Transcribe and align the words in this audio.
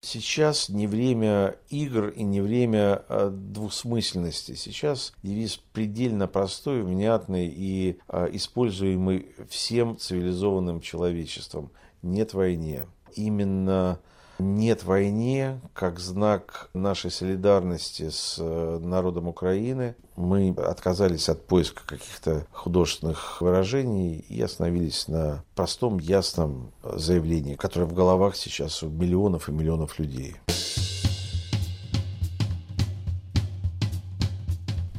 Сейчас 0.00 0.68
не 0.68 0.86
время 0.86 1.56
игр 1.70 2.08
и 2.08 2.22
не 2.22 2.40
время 2.40 3.04
а, 3.08 3.30
двусмысленности. 3.30 4.54
Сейчас 4.54 5.12
девиз 5.24 5.56
предельно 5.72 6.28
простой, 6.28 6.82
внятный 6.82 7.48
и 7.48 7.98
а, 8.06 8.26
используемый 8.26 9.34
всем 9.48 9.98
цивилизованным 9.98 10.80
человечеством. 10.80 11.72
Нет 12.02 12.32
войне. 12.32 12.86
Именно 13.16 13.98
нет 14.38 14.84
войне 14.84 15.60
как 15.72 15.98
знак 15.98 16.70
нашей 16.74 17.10
солидарности 17.10 18.10
с 18.10 18.36
э, 18.38 18.78
народом 18.80 19.28
Украины. 19.28 19.96
Мы 20.16 20.50
отказались 20.50 21.28
от 21.28 21.46
поиска 21.46 21.82
каких-то 21.86 22.46
художественных 22.52 23.40
выражений 23.40 24.24
и 24.28 24.40
остановились 24.40 25.08
на 25.08 25.44
простом, 25.54 25.98
ясном 25.98 26.72
заявлении, 26.82 27.54
которое 27.54 27.86
в 27.86 27.94
головах 27.94 28.36
сейчас 28.36 28.82
у 28.82 28.88
миллионов 28.88 29.48
и 29.48 29.52
миллионов 29.52 29.98
людей. 29.98 30.36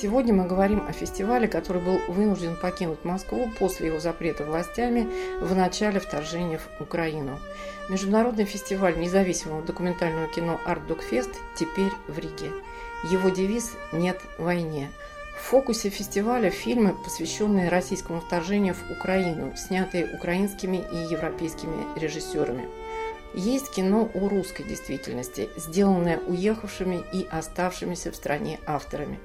Сегодня 0.00 0.32
мы 0.32 0.46
говорим 0.46 0.82
о 0.88 0.92
фестивале, 0.92 1.46
который 1.46 1.82
был 1.82 1.98
вынужден 2.08 2.56
покинуть 2.56 3.04
Москву 3.04 3.50
после 3.58 3.88
его 3.88 4.00
запрета 4.00 4.46
властями 4.46 5.06
в 5.42 5.54
начале 5.54 6.00
вторжения 6.00 6.58
в 6.58 6.80
Украину. 6.80 7.38
Международный 7.90 8.46
фестиваль 8.46 8.98
независимого 8.98 9.60
документального 9.60 10.26
кино 10.28 10.58
Fest 10.66 11.34
теперь 11.54 11.92
в 12.08 12.18
Риге. 12.18 12.50
Его 13.10 13.28
девиз 13.28 13.72
«Нет 13.92 14.18
войне». 14.38 14.90
В 15.36 15.42
фокусе 15.42 15.90
фестиваля 15.90 16.48
фильмы, 16.48 16.94
посвященные 17.04 17.68
российскому 17.68 18.22
вторжению 18.22 18.74
в 18.74 18.90
Украину, 18.90 19.52
снятые 19.54 20.14
украинскими 20.14 20.78
и 20.78 21.12
европейскими 21.12 21.84
режиссерами. 21.98 22.70
Есть 23.34 23.70
кино 23.70 24.10
о 24.14 24.28
русской 24.28 24.64
действительности, 24.64 25.50
сделанное 25.56 26.18
уехавшими 26.26 27.02
и 27.12 27.26
оставшимися 27.30 28.10
в 28.10 28.16
стране 28.16 28.58
авторами 28.66 29.20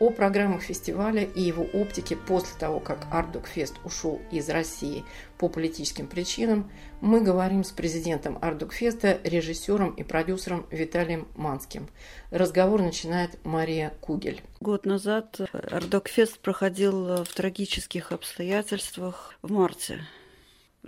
о 0.00 0.10
программах 0.10 0.62
фестиваля 0.62 1.22
и 1.22 1.42
его 1.42 1.62
оптике 1.62 2.16
после 2.16 2.58
того, 2.58 2.80
как 2.80 3.06
Артдокфест 3.12 3.76
ушел 3.84 4.20
из 4.32 4.48
России 4.48 5.04
по 5.38 5.50
политическим 5.50 6.08
причинам, 6.08 6.70
мы 7.02 7.20
говорим 7.20 7.62
с 7.62 7.70
президентом 7.70 8.38
Артдокфеста, 8.40 9.20
режиссером 9.22 9.90
и 9.90 10.02
продюсером 10.02 10.66
Виталием 10.70 11.28
Манским. 11.36 11.88
Разговор 12.30 12.80
начинает 12.80 13.38
Мария 13.44 13.92
Кугель. 14.00 14.42
Год 14.60 14.86
назад 14.86 15.38
Артдокфест 15.52 16.38
проходил 16.40 17.22
в 17.24 17.34
трагических 17.34 18.10
обстоятельствах 18.12 19.34
в 19.42 19.52
марте. 19.52 20.00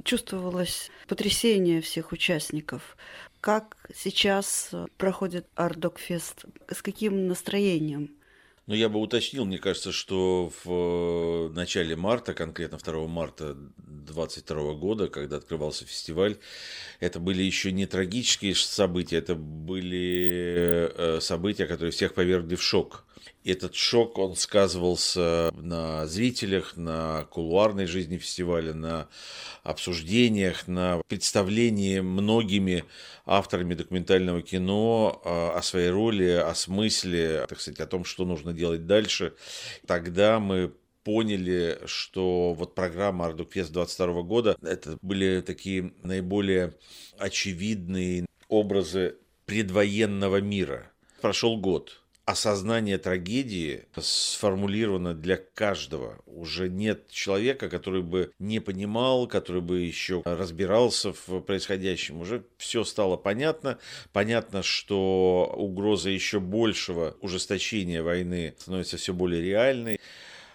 Чувствовалось 0.05 0.90
потрясение 1.06 1.83
всех 1.83 2.12
участников. 2.12 2.96
Как 3.42 3.77
сейчас 3.94 4.70
проходит 4.96 5.46
Ардок 5.55 5.98
Фест? 5.98 6.46
С 6.70 6.80
каким 6.80 7.27
настроением? 7.28 8.17
Но 8.72 8.77
я 8.77 8.88
бы 8.88 9.00
уточнил, 9.00 9.44
мне 9.44 9.58
кажется, 9.58 9.92
что 9.92 10.50
в 10.64 10.70
э, 10.70 11.52
начале 11.52 11.94
марта, 11.94 12.33
конкретно 12.33 12.78
2 12.78 13.06
марта 13.06 13.52
2022 13.52 14.72
года, 14.72 15.08
когда 15.08 15.36
открывался 15.36 15.84
фестиваль, 15.84 16.38
это 16.98 17.20
были 17.20 17.42
еще 17.42 17.70
не 17.70 17.84
трагические 17.84 18.55
события, 18.55 19.18
это 19.18 19.34
были 19.34 20.90
э, 20.96 21.18
события, 21.20 21.66
которые 21.66 21.90
всех 21.90 22.14
повергли 22.14 22.55
в 22.55 22.62
шок. 22.62 23.05
Этот 23.44 23.74
шок, 23.74 24.18
он 24.18 24.36
сказывался 24.36 25.50
на 25.55 26.06
зрителях, 26.06 26.77
на 26.77 27.24
кулуарной 27.30 27.86
жизни 27.86 28.16
фестиваля, 28.18 28.72
на 28.72 29.08
обсуждениях, 29.64 30.68
на 30.68 31.02
представлении 31.08 32.00
многими 32.00 32.84
авторами 33.27 33.74
документального 33.74 34.42
кино 34.42 35.20
а, 35.24 35.58
о 35.58 35.62
своей 35.62 35.90
роли, 35.90 36.28
о 36.28 36.55
смысле, 36.55 37.46
так 37.48 37.60
сказать, 37.60 37.80
о 37.80 37.86
том, 37.86 38.05
что 38.05 38.24
нужно 38.24 38.52
делать 38.52 38.86
дальше. 38.86 39.34
Тогда 39.86 40.39
мы 40.39 40.72
поняли, 41.04 41.80
что 41.86 42.54
вот 42.54 42.74
программа 42.74 43.27
Ардукфест 43.27 43.72
22 43.72 44.22
года, 44.22 44.56
это 44.62 44.98
были 45.02 45.40
такие 45.40 45.92
наиболее 46.02 46.74
очевидные 47.18 48.27
образы 48.48 49.16
предвоенного 49.46 50.40
мира. 50.40 50.90
Прошел 51.20 51.56
год, 51.56 52.02
осознание 52.24 52.98
трагедии 52.98 53.84
сформулировано 54.00 55.14
для 55.14 55.36
каждого. 55.36 56.20
Уже 56.27 56.68
нет 56.68 57.08
человека, 57.08 57.68
который 57.68 58.02
бы 58.02 58.33
не 58.38 58.60
понимал, 58.60 59.27
который 59.27 59.62
бы 59.62 59.80
еще 59.80 60.22
разбирался 60.24 61.12
в 61.12 61.40
происходящем. 61.40 62.20
Уже 62.20 62.44
все 62.58 62.84
стало 62.84 63.16
понятно. 63.16 63.78
Понятно, 64.12 64.62
что 64.62 65.52
угроза 65.56 66.10
еще 66.10 66.38
большего 66.40 67.16
ужесточения 67.20 68.02
войны 68.02 68.54
становится 68.58 68.96
все 68.96 69.12
более 69.12 69.42
реальной. 69.42 70.00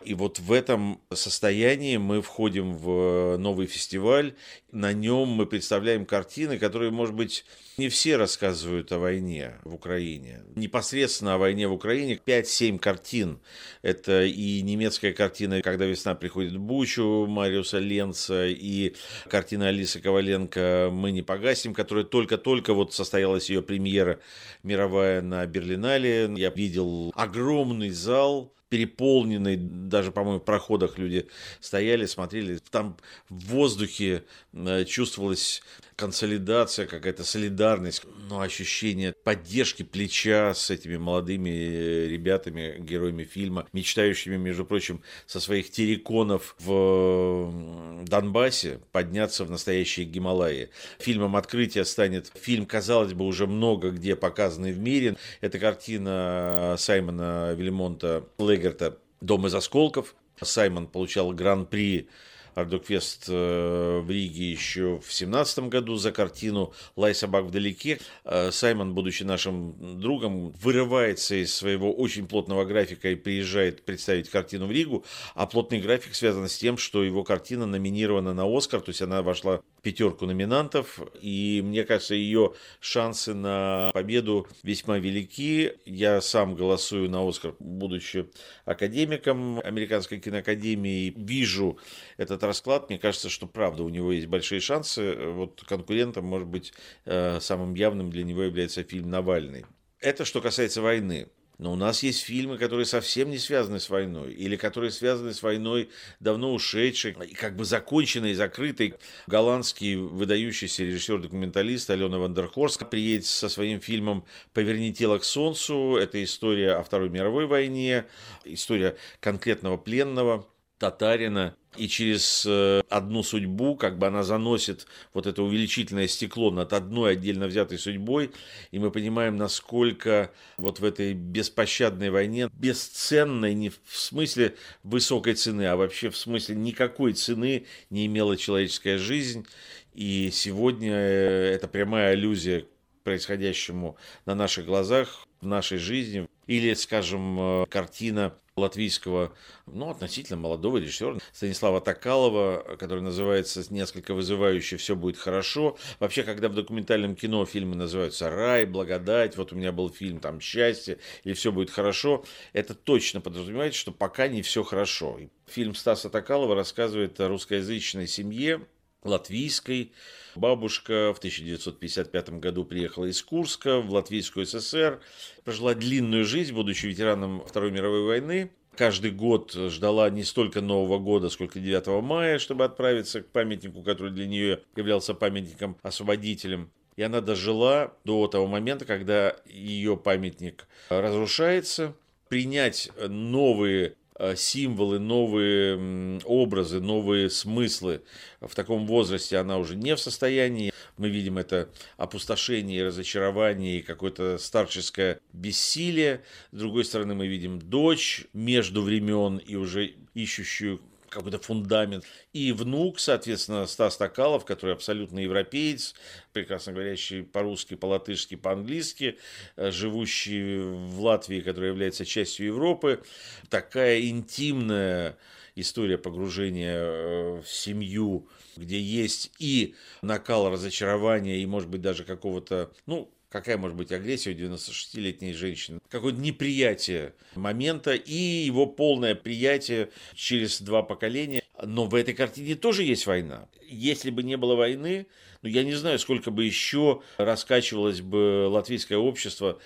И 0.03 0.13
вот 0.13 0.39
в 0.39 0.51
этом 0.51 1.01
состоянии 1.13 1.97
мы 1.97 2.21
входим 2.21 2.73
в 2.73 3.37
новый 3.37 3.67
фестиваль. 3.67 4.35
На 4.71 4.93
нем 4.93 5.29
мы 5.29 5.45
представляем 5.45 6.05
картины, 6.05 6.57
которые, 6.59 6.91
может 6.91 7.15
быть, 7.15 7.45
не 7.77 7.89
все 7.89 8.17
рассказывают 8.17 8.91
о 8.91 8.99
войне 8.99 9.55
в 9.63 9.75
Украине. 9.75 10.41
Непосредственно 10.55 11.35
о 11.35 11.37
войне 11.37 11.67
в 11.67 11.73
Украине 11.73 12.19
5-7 12.23 12.79
картин. 12.79 13.39
Это 13.81 14.23
и 14.23 14.61
немецкая 14.61 15.13
картина 15.13 15.61
«Когда 15.61 15.85
весна 15.85 16.15
приходит 16.15 16.53
в 16.53 16.59
Бучу» 16.59 17.25
Мариуса 17.27 17.79
Ленца, 17.79 18.47
и 18.47 18.93
картина 19.29 19.69
Алисы 19.69 19.99
Коваленко 19.99 20.89
«Мы 20.91 21.11
не 21.11 21.21
погасим», 21.21 21.73
которая 21.73 22.05
только-только 22.05 22.73
вот 22.73 22.93
состоялась 22.93 23.49
ее 23.49 23.61
премьера 23.61 24.19
мировая 24.63 25.21
на 25.21 25.45
Берлинале. 25.45 26.31
Я 26.35 26.49
видел 26.49 27.11
огромный 27.15 27.89
зал, 27.89 28.53
переполненный, 28.69 29.55
даже, 29.57 30.11
по-моему, 30.11 30.39
в 30.39 30.43
проходах 30.45 30.97
люди 30.97 31.27
стояли, 31.59 32.05
смотрели. 32.05 32.59
Там 32.71 32.97
в 33.29 33.47
воздухе 33.47 34.23
э, 34.53 34.85
чувствовалась 34.85 35.61
консолидация, 35.95 36.85
какая-то 36.85 37.23
солидарность, 37.23 38.03
ну, 38.29 38.39
ощущение 38.39 39.13
поддержки 39.23 39.83
плеча 39.83 40.53
с 40.53 40.69
этими 40.69 40.97
молодыми 40.97 41.49
э, 41.49 42.07
ребятами, 42.07 42.77
героями 42.79 43.23
фильма, 43.23 43.67
мечтающими, 43.73 44.37
между 44.37 44.65
прочим, 44.65 45.01
со 45.25 45.39
своих 45.39 45.71
терриконов 45.71 46.55
в 46.59 47.86
Донбассе 48.09 48.79
подняться 48.91 49.45
в 49.45 49.51
настоящие 49.51 50.05
Гималаи. 50.05 50.69
Фильмом 50.99 51.35
открытия 51.35 51.85
станет 51.85 52.31
фильм, 52.35 52.65
казалось 52.65 53.13
бы, 53.13 53.25
уже 53.25 53.47
много 53.47 53.91
где 53.91 54.15
показанный 54.15 54.71
в 54.71 54.79
мире. 54.79 55.17
Это 55.41 55.59
картина 55.59 56.75
Саймона 56.77 57.53
Вильмонта 57.53 58.27
Легерта 58.37 58.97
«Дом 59.21 59.47
из 59.47 59.55
осколков». 59.55 60.15
Саймон 60.41 60.87
получал 60.87 61.31
гран-при 61.31 62.09
Ардукфест 62.57 63.25
э, 63.29 63.99
в 64.03 64.09
Риге 64.09 64.49
еще 64.49 64.99
в 65.05 65.13
семнадцатом 65.13 65.69
году 65.69 65.95
за 65.97 66.11
картину 66.11 66.73
«Лай 66.95 67.13
собак 67.13 67.45
вдалеке». 67.45 67.99
Э, 68.25 68.49
Саймон, 68.51 68.95
будучи 68.95 69.21
нашим 69.21 69.99
другом, 70.01 70.49
вырывается 70.59 71.35
из 71.35 71.53
своего 71.53 71.93
очень 71.93 72.27
плотного 72.27 72.65
графика 72.65 73.11
и 73.11 73.15
приезжает 73.15 73.83
представить 73.83 74.31
картину 74.31 74.65
в 74.65 74.71
Ригу, 74.71 75.05
а 75.35 75.45
плотный 75.45 75.79
график 75.79 76.15
связан 76.15 76.49
с 76.49 76.57
тем, 76.57 76.79
что 76.79 77.03
его 77.03 77.23
картина 77.23 77.67
номинирована 77.67 78.33
на 78.33 78.45
Оскар, 78.47 78.81
то 78.81 78.89
есть 78.89 79.03
она 79.03 79.21
вошла 79.21 79.57
в 79.57 79.81
пятерку 79.83 80.25
номинантов, 80.25 80.99
и 81.21 81.61
мне 81.63 81.83
кажется, 81.83 82.15
ее 82.15 82.53
шансы 82.79 83.35
на 83.35 83.91
победу 83.93 84.47
весьма 84.63 84.97
велики. 84.97 85.73
Я 85.85 86.21
сам 86.21 86.55
голосую 86.55 87.07
на 87.07 87.27
Оскар, 87.27 87.53
будучи 87.59 88.25
академиком 88.65 89.59
Американской 89.59 90.19
киноакадемии, 90.19 91.13
вижу 91.15 91.77
этот 92.17 92.46
расклад, 92.47 92.89
мне 92.89 92.97
кажется, 92.97 93.29
что 93.29 93.45
правда 93.45 93.83
у 93.83 93.89
него 93.89 94.11
есть 94.11 94.27
большие 94.27 94.59
шансы. 94.59 95.15
Вот 95.15 95.63
конкурентом, 95.67 96.25
может 96.25 96.47
быть, 96.47 96.73
э, 97.05 97.39
самым 97.39 97.75
явным 97.75 98.09
для 98.09 98.23
него 98.23 98.43
является 98.43 98.83
фильм 98.83 99.09
«Навальный». 99.09 99.65
Это 99.99 100.25
что 100.25 100.41
касается 100.41 100.81
войны. 100.81 101.27
Но 101.57 101.73
у 101.73 101.75
нас 101.75 102.03
есть 102.03 102.21
фильмы, 102.21 102.59
которые 102.59 102.85
совсем 102.85 103.31
не 103.31 103.39
связаны 103.39 103.79
с 103.79 103.89
войной, 103.89 104.31
или 104.31 104.55
которые 104.55 104.91
связаны 104.91 105.33
с 105.33 105.41
войной 105.41 105.89
давно 106.19 106.53
ушедшей, 106.53 107.13
как 107.13 107.55
бы 107.55 107.65
законченной, 107.65 108.35
закрытой. 108.35 108.93
Голландский 109.25 109.95
выдающийся 109.95 110.83
режиссер-документалист 110.83 111.89
Алена 111.89 112.19
Вандерхорст 112.19 112.87
приедет 112.89 113.25
со 113.25 113.49
своим 113.49 113.81
фильмом 113.81 114.23
«Поверни 114.53 114.93
тело 114.93 115.17
к 115.17 115.23
солнцу». 115.23 115.97
Это 115.97 116.23
история 116.23 116.73
о 116.73 116.83
Второй 116.83 117.09
мировой 117.09 117.47
войне, 117.47 118.05
история 118.45 118.95
конкретного 119.19 119.77
пленного, 119.77 120.47
татарина, 120.79 121.55
и 121.75 121.87
через 121.87 122.45
э, 122.47 122.81
одну 122.89 123.23
судьбу, 123.23 123.75
как 123.75 123.97
бы 123.97 124.07
она 124.07 124.23
заносит 124.23 124.87
вот 125.13 125.27
это 125.27 125.43
увеличительное 125.43 126.07
стекло 126.07 126.51
над 126.51 126.73
одной 126.73 127.13
отдельно 127.13 127.47
взятой 127.47 127.77
судьбой, 127.77 128.31
и 128.71 128.79
мы 128.79 128.91
понимаем, 128.91 129.37
насколько 129.37 130.31
вот 130.57 130.79
в 130.79 130.85
этой 130.85 131.13
беспощадной 131.13 132.09
войне, 132.09 132.49
бесценной 132.53 133.53
не 133.53 133.69
в 133.69 133.79
смысле 133.91 134.55
высокой 134.83 135.35
цены, 135.35 135.67
а 135.67 135.75
вообще 135.75 136.09
в 136.09 136.17
смысле 136.17 136.55
никакой 136.55 137.13
цены 137.13 137.65
не 137.89 138.05
имела 138.07 138.37
человеческая 138.37 138.97
жизнь, 138.97 139.45
и 139.93 140.29
сегодня 140.31 140.93
э, 140.93 141.53
это 141.55 141.67
прямая 141.67 142.11
аллюзия 142.11 142.61
к 142.61 142.65
происходящему 143.03 143.97
на 144.25 144.35
наших 144.35 144.65
глазах, 144.65 145.25
в 145.41 145.47
нашей 145.47 145.77
жизни. 145.77 146.27
Или, 146.45 146.73
скажем, 146.73 147.39
э, 147.39 147.65
картина 147.67 148.33
латвийского, 148.57 149.33
ну, 149.65 149.89
относительно 149.89 150.37
молодого 150.37 150.77
режиссера 150.77 151.17
Станислава 151.31 151.81
Токалова, 151.81 152.77
который 152.79 153.01
называется 153.01 153.63
несколько 153.69 154.13
вызывающе 154.13 154.77
«Все 154.77 154.95
будет 154.95 155.17
хорошо». 155.17 155.77
Вообще, 155.99 156.23
когда 156.23 156.49
в 156.49 156.55
документальном 156.55 157.15
кино 157.15 157.45
фильмы 157.45 157.75
называются 157.75 158.29
«Рай», 158.29 158.65
«Благодать», 158.65 159.37
вот 159.37 159.53
у 159.53 159.55
меня 159.55 159.71
был 159.71 159.89
фильм 159.89 160.19
там 160.19 160.39
«Счастье» 160.41 160.97
или 161.23 161.33
«Все 161.33 161.51
будет 161.51 161.69
хорошо», 161.69 162.25
это 162.53 162.73
точно 162.73 163.21
подразумевает, 163.21 163.75
что 163.75 163.91
пока 163.91 164.27
не 164.27 164.41
все 164.41 164.63
хорошо. 164.63 165.19
Фильм 165.47 165.75
Стаса 165.75 166.09
Токалова 166.09 166.55
рассказывает 166.55 167.19
о 167.19 167.27
русскоязычной 167.27 168.07
семье, 168.07 168.67
латвийской. 169.07 169.91
Бабушка 170.35 171.13
в 171.13 171.17
1955 171.17 172.29
году 172.39 172.63
приехала 172.65 173.05
из 173.05 173.21
Курска 173.21 173.79
в 173.79 173.91
Латвийскую 173.91 174.45
ССР, 174.45 174.99
прожила 175.43 175.73
длинную 175.73 176.25
жизнь, 176.25 176.53
будучи 176.53 176.85
ветераном 176.85 177.43
Второй 177.45 177.71
мировой 177.71 178.03
войны. 178.03 178.51
Каждый 178.75 179.09
год 179.09 179.53
ждала 179.53 180.07
не 180.11 180.23
столько 180.23 180.61
Нового 180.61 180.99
года, 180.99 181.29
сколько 181.29 181.59
9 181.59 182.03
мая, 182.03 182.37
чтобы 182.37 182.63
отправиться 182.63 183.21
к 183.21 183.27
памятнику, 183.27 183.81
который 183.81 184.11
для 184.11 184.27
нее 184.27 184.61
являлся 184.75 185.15
памятником-освободителем. 185.15 186.69
И 186.95 187.01
она 187.01 187.21
дожила 187.21 187.95
до 188.05 188.27
того 188.27 188.45
момента, 188.45 188.85
когда 188.85 189.35
ее 189.45 189.97
памятник 189.97 190.67
разрушается. 190.89 191.95
Принять 192.29 192.91
новые 193.07 193.95
символы, 194.35 194.99
новые 194.99 196.19
образы, 196.25 196.79
новые 196.79 197.29
смыслы. 197.29 198.01
В 198.41 198.53
таком 198.55 198.87
возрасте 198.87 199.37
она 199.37 199.57
уже 199.57 199.75
не 199.75 199.95
в 199.95 199.99
состоянии. 199.99 200.71
Мы 200.97 201.09
видим 201.09 201.37
это 201.37 201.69
опустошение, 201.97 202.85
разочарование 202.85 203.79
и 203.79 203.83
какое-то 203.83 204.37
старческое 204.37 205.19
бессилие. 205.33 206.23
С 206.51 206.57
другой 206.57 206.85
стороны, 206.85 207.13
мы 207.13 207.27
видим 207.27 207.59
дочь 207.59 208.25
между 208.33 208.81
времен 208.81 209.37
и 209.37 209.55
уже 209.55 209.93
ищущую 210.13 210.81
какой-то 211.09 211.39
фундамент. 211.39 212.05
И 212.33 212.51
внук, 212.51 212.99
соответственно, 212.99 213.67
Стас 213.67 213.97
Токалов, 213.97 214.45
который 214.45 214.73
абсолютно 214.73 215.19
европеец, 215.19 215.95
прекрасно 216.33 216.73
говорящий 216.73 217.23
по-русски, 217.23 217.75
по-латышски, 217.75 218.35
по-английски, 218.35 219.17
э, 219.55 219.71
живущий 219.71 220.59
в 220.59 221.01
Латвии, 221.01 221.41
которая 221.41 221.71
является 221.71 222.05
частью 222.05 222.47
Европы. 222.47 223.03
Такая 223.49 224.01
интимная 224.01 225.17
история 225.55 225.97
погружения 225.97 226.77
э, 226.77 227.41
в 227.41 227.47
семью, 227.47 228.27
где 228.55 228.79
есть 228.79 229.31
и 229.39 229.75
накал 230.01 230.49
разочарования, 230.49 231.37
и, 231.37 231.45
может 231.45 231.69
быть, 231.69 231.81
даже 231.81 232.03
какого-то, 232.03 232.71
ну, 232.85 233.11
какая 233.37 233.57
может 233.57 233.77
быть 233.77 233.91
агрессия 233.91 234.31
у 234.31 234.33
96-летней 234.33 235.33
женщины, 235.33 235.79
какое-то 235.89 236.19
неприятие 236.19 237.13
момента 237.35 237.93
и 237.93 238.13
его 238.13 238.65
полное 238.65 239.15
приятие 239.15 239.89
через 240.15 240.61
два 240.61 240.81
поколения. 240.83 241.43
Но 241.63 241.85
в 241.85 241.95
этой 241.95 242.13
картине 242.13 242.55
тоже 242.55 242.83
есть 242.83 243.07
война. 243.07 243.47
Если 243.67 244.11
бы 244.11 244.23
не 244.23 244.37
было 244.37 244.55
войны, 244.55 245.07
ну, 245.41 245.49
я 245.49 245.63
не 245.63 245.73
знаю, 245.73 245.99
сколько 245.99 246.31
бы 246.31 246.45
еще 246.45 247.01
раскачивалось 247.17 248.01
бы 248.01 248.47
латвийское 248.47 248.97
общество, 248.97 249.59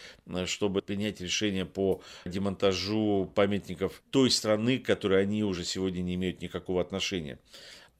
чтобы 0.45 0.81
принять 0.81 1.21
решение 1.21 1.65
по 1.65 2.01
демонтажу 2.25 3.31
памятников 3.35 4.01
той 4.09 4.31
страны, 4.31 4.79
к 4.79 4.85
которой 4.85 5.21
они 5.21 5.43
уже 5.43 5.63
сегодня 5.63 6.01
не 6.01 6.15
имеют 6.15 6.41
никакого 6.41 6.81
отношения. 6.81 7.39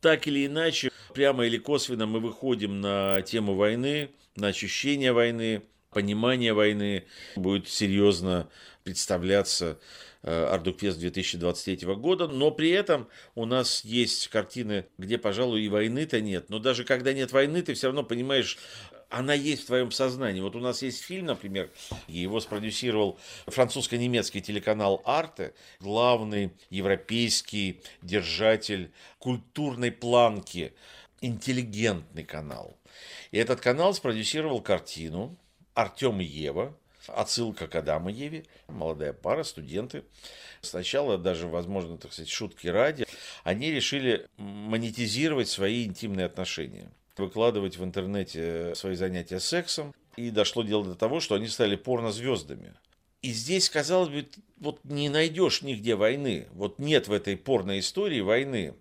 Так 0.01 0.27
или 0.27 0.47
иначе, 0.47 0.89
прямо 1.13 1.45
или 1.45 1.57
косвенно 1.57 2.07
мы 2.07 2.19
выходим 2.19 2.81
на 2.81 3.21
тему 3.21 3.55
войны, 3.55 4.09
на 4.35 4.47
ощущение 4.47 5.13
войны, 5.13 5.63
понимание 5.91 6.53
войны. 6.53 7.05
Будет 7.35 7.67
серьезно 7.67 8.49
представляться 8.83 9.79
э, 10.23 10.45
Ардукфест 10.45 10.99
2023 10.99 11.87
года, 11.95 12.27
но 12.27 12.51
при 12.51 12.69
этом 12.71 13.07
у 13.35 13.45
нас 13.45 13.83
есть 13.85 14.27
картины, 14.29 14.87
где, 14.97 15.17
пожалуй, 15.17 15.61
и 15.61 15.69
войны-то 15.69 16.19
нет, 16.21 16.49
но 16.49 16.59
даже 16.59 16.83
когда 16.83 17.13
нет 17.13 17.31
войны, 17.31 17.61
ты 17.61 17.73
все 17.73 17.87
равно 17.87 18.03
понимаешь, 18.03 18.57
она 19.11 19.33
есть 19.33 19.63
в 19.63 19.65
твоем 19.67 19.91
сознании. 19.91 20.41
Вот 20.41 20.55
у 20.55 20.59
нас 20.59 20.81
есть 20.81 21.03
фильм, 21.03 21.27
например, 21.27 21.69
его 22.07 22.39
спродюсировал 22.39 23.19
французско-немецкий 23.45 24.41
телеканал 24.41 25.01
«Арте», 25.05 25.53
главный 25.79 26.51
европейский 26.69 27.81
держатель 28.01 28.91
культурной 29.19 29.91
планки, 29.91 30.73
интеллигентный 31.19 32.23
канал. 32.23 32.77
И 33.31 33.37
этот 33.37 33.59
канал 33.59 33.93
спродюсировал 33.93 34.61
картину 34.61 35.37
«Артем 35.73 36.21
и 36.21 36.25
Ева», 36.25 36.75
отсылка 37.07 37.67
к 37.67 37.75
Адаму 37.75 38.09
и 38.09 38.13
Еве, 38.13 38.45
молодая 38.67 39.11
пара, 39.11 39.43
студенты. 39.43 40.05
Сначала 40.61 41.17
даже, 41.17 41.47
возможно, 41.47 41.97
так 41.97 42.13
сказать, 42.13 42.29
шутки 42.29 42.67
ради, 42.67 43.05
они 43.43 43.71
решили 43.71 44.27
монетизировать 44.37 45.49
свои 45.49 45.83
интимные 45.85 46.27
отношения– 46.27 46.89
выкладывать 47.17 47.77
в 47.77 47.83
интернете 47.83 48.73
свои 48.75 48.95
занятия 48.95 49.39
сексом. 49.39 49.93
И 50.17 50.29
дошло 50.29 50.63
дело 50.63 50.83
до 50.83 50.95
того, 50.95 51.19
что 51.19 51.35
они 51.35 51.47
стали 51.47 51.75
порнозвездами. 51.75 52.73
И 53.21 53.31
здесь, 53.31 53.69
казалось 53.69 54.09
бы, 54.09 54.27
вот 54.57 54.79
не 54.83 55.09
найдешь 55.09 55.61
нигде 55.61 55.95
войны. 55.95 56.47
Вот 56.53 56.79
нет 56.79 57.07
в 57.07 57.13
этой 57.13 57.37
порной 57.37 57.79
истории 57.79 58.19
войны. 58.21 58.73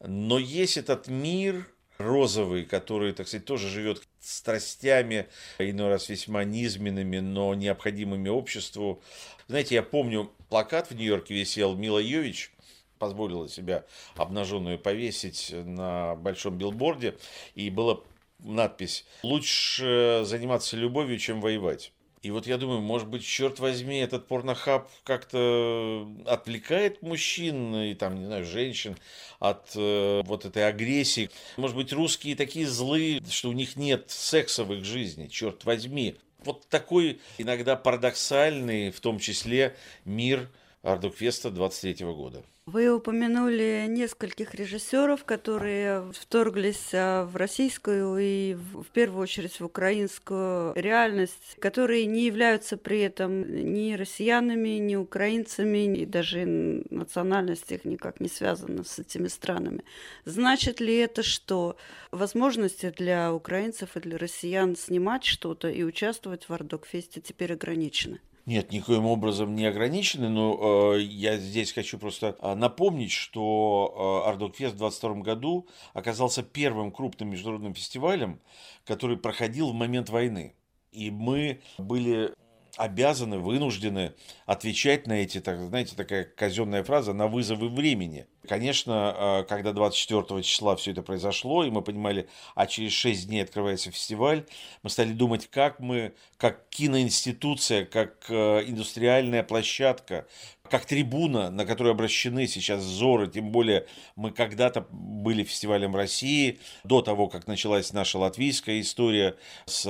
Но 0.00 0.38
есть 0.38 0.76
этот 0.76 1.08
мир 1.08 1.66
розовый, 1.98 2.64
который, 2.64 3.12
так 3.12 3.28
сказать, 3.28 3.46
тоже 3.46 3.68
живет 3.68 4.02
страстями, 4.20 5.26
иной 5.58 5.88
раз 5.88 6.08
весьма 6.08 6.44
низменными, 6.44 7.18
но 7.18 7.54
необходимыми 7.54 8.28
обществу. 8.28 9.02
Знаете, 9.46 9.76
я 9.76 9.82
помню, 9.82 10.30
плакат 10.48 10.90
в 10.90 10.94
Нью-Йорке 10.94 11.34
висел 11.34 11.76
Мила 11.76 11.98
Йович, 11.98 12.52
позволила 13.00 13.48
себя 13.48 13.84
обнаженную 14.14 14.78
повесить 14.78 15.50
на 15.52 16.14
большом 16.14 16.56
билборде, 16.56 17.16
и 17.56 17.70
была 17.70 17.98
надпись 18.38 19.04
«Лучше 19.24 20.22
заниматься 20.24 20.76
любовью, 20.76 21.18
чем 21.18 21.40
воевать». 21.40 21.92
И 22.22 22.30
вот 22.30 22.46
я 22.46 22.58
думаю, 22.58 22.82
может 22.82 23.08
быть, 23.08 23.24
черт 23.24 23.60
возьми, 23.60 23.96
этот 23.96 24.28
порнохаб 24.28 24.90
как-то 25.04 26.06
отвлекает 26.26 27.00
мужчин 27.00 27.74
и 27.74 27.94
там, 27.94 28.18
не 28.18 28.26
знаю, 28.26 28.44
женщин 28.44 28.98
от 29.38 29.70
э, 29.74 30.20
вот 30.26 30.44
этой 30.44 30.68
агрессии. 30.68 31.30
Может 31.56 31.76
быть, 31.76 31.94
русские 31.94 32.36
такие 32.36 32.66
злые, 32.66 33.22
что 33.30 33.48
у 33.48 33.52
них 33.52 33.76
нет 33.76 34.10
секса 34.10 34.64
в 34.64 34.74
их 34.74 34.84
жизни, 34.84 35.28
черт 35.28 35.64
возьми. 35.64 36.16
Вот 36.44 36.68
такой 36.68 37.20
иногда 37.38 37.74
парадоксальный, 37.74 38.90
в 38.90 39.00
том 39.00 39.18
числе, 39.18 39.74
мир 40.04 40.50
Ардукфеста 40.82 41.50
23 41.50 42.06
года. 42.06 42.42
Вы 42.64 42.88
упомянули 42.88 43.86
нескольких 43.88 44.54
режиссеров, 44.54 45.24
которые 45.24 46.10
вторглись 46.12 46.90
а, 46.94 47.24
в 47.24 47.36
российскую 47.36 48.16
и 48.18 48.54
в 48.54 48.86
первую 48.92 49.24
очередь 49.24 49.60
в 49.60 49.64
украинскую 49.64 50.72
реальность, 50.76 51.56
которые 51.58 52.06
не 52.06 52.24
являются 52.24 52.76
при 52.76 53.00
этом 53.00 53.42
ни 53.74 53.94
россиянами, 53.94 54.78
ни 54.78 54.94
украинцами, 54.94 55.98
и 55.98 56.06
даже 56.06 56.46
национальность 56.90 57.72
их 57.72 57.84
никак 57.84 58.20
не 58.20 58.28
связана 58.28 58.84
с 58.84 58.98
этими 58.98 59.28
странами. 59.28 59.82
Значит 60.24 60.80
ли 60.80 60.96
это, 60.96 61.22
что 61.22 61.76
возможности 62.10 62.90
для 62.96 63.34
украинцев 63.34 63.96
и 63.96 64.00
для 64.00 64.16
россиян 64.16 64.76
снимать 64.76 65.24
что-то 65.24 65.68
и 65.68 65.82
участвовать 65.82 66.48
в 66.48 66.52
Артдокфесте 66.52 67.20
теперь 67.20 67.52
ограничены? 67.52 68.20
Нет, 68.46 68.72
никоим 68.72 69.06
образом 69.06 69.54
не 69.54 69.66
ограничены, 69.66 70.28
но 70.28 70.94
э, 70.94 71.02
я 71.02 71.36
здесь 71.36 71.72
хочу 71.72 71.98
просто 71.98 72.36
э, 72.40 72.54
напомнить, 72.54 73.12
что 73.12 74.24
э, 74.24 74.28
Артдокфест 74.28 74.74
в 74.74 74.78
2022 74.78 75.22
году 75.22 75.68
оказался 75.92 76.42
первым 76.42 76.90
крупным 76.90 77.30
международным 77.30 77.74
фестивалем, 77.74 78.40
который 78.84 79.16
проходил 79.18 79.70
в 79.70 79.74
момент 79.74 80.08
войны. 80.08 80.54
И 80.90 81.10
мы 81.10 81.60
были 81.78 82.32
обязаны, 82.76 83.38
вынуждены 83.38 84.14
отвечать 84.46 85.06
на 85.06 85.14
эти, 85.14 85.40
так, 85.40 85.60
знаете, 85.60 85.94
такая 85.94 86.24
казенная 86.24 86.82
фраза, 86.82 87.12
на 87.12 87.26
вызовы 87.26 87.68
времени. 87.68 88.26
Конечно, 88.48 88.92
а, 88.94 89.42
когда 89.44 89.72
24 89.72 90.42
числа 90.42 90.74
все 90.76 90.92
это 90.92 91.02
произошло, 91.02 91.62
и 91.64 91.70
мы 91.70 91.82
понимали, 91.82 92.28
а 92.54 92.66
через 92.66 92.92
6 92.92 93.26
дней 93.26 93.42
открывается 93.42 93.90
фестиваль, 93.90 94.46
мы 94.82 94.88
стали 94.88 95.12
думать, 95.12 95.48
как 95.48 95.78
мы, 95.78 96.14
как 96.38 96.66
киноинституция, 96.70 97.84
как 97.84 98.30
э, 98.30 98.64
индустриальная 98.66 99.42
площадка, 99.42 100.26
как 100.70 100.86
трибуна, 100.86 101.50
на 101.50 101.66
которую 101.66 101.92
обращены 101.92 102.46
сейчас 102.46 102.82
взоры, 102.82 103.28
тем 103.28 103.50
более 103.50 103.86
мы 104.14 104.30
когда-то 104.30 104.86
были 104.90 105.42
фестивалем 105.42 105.94
России, 105.96 106.60
до 106.84 107.02
того, 107.02 107.28
как 107.28 107.46
началась 107.46 107.92
наша 107.92 108.18
латвийская 108.18 108.80
история 108.80 109.36
с 109.66 109.84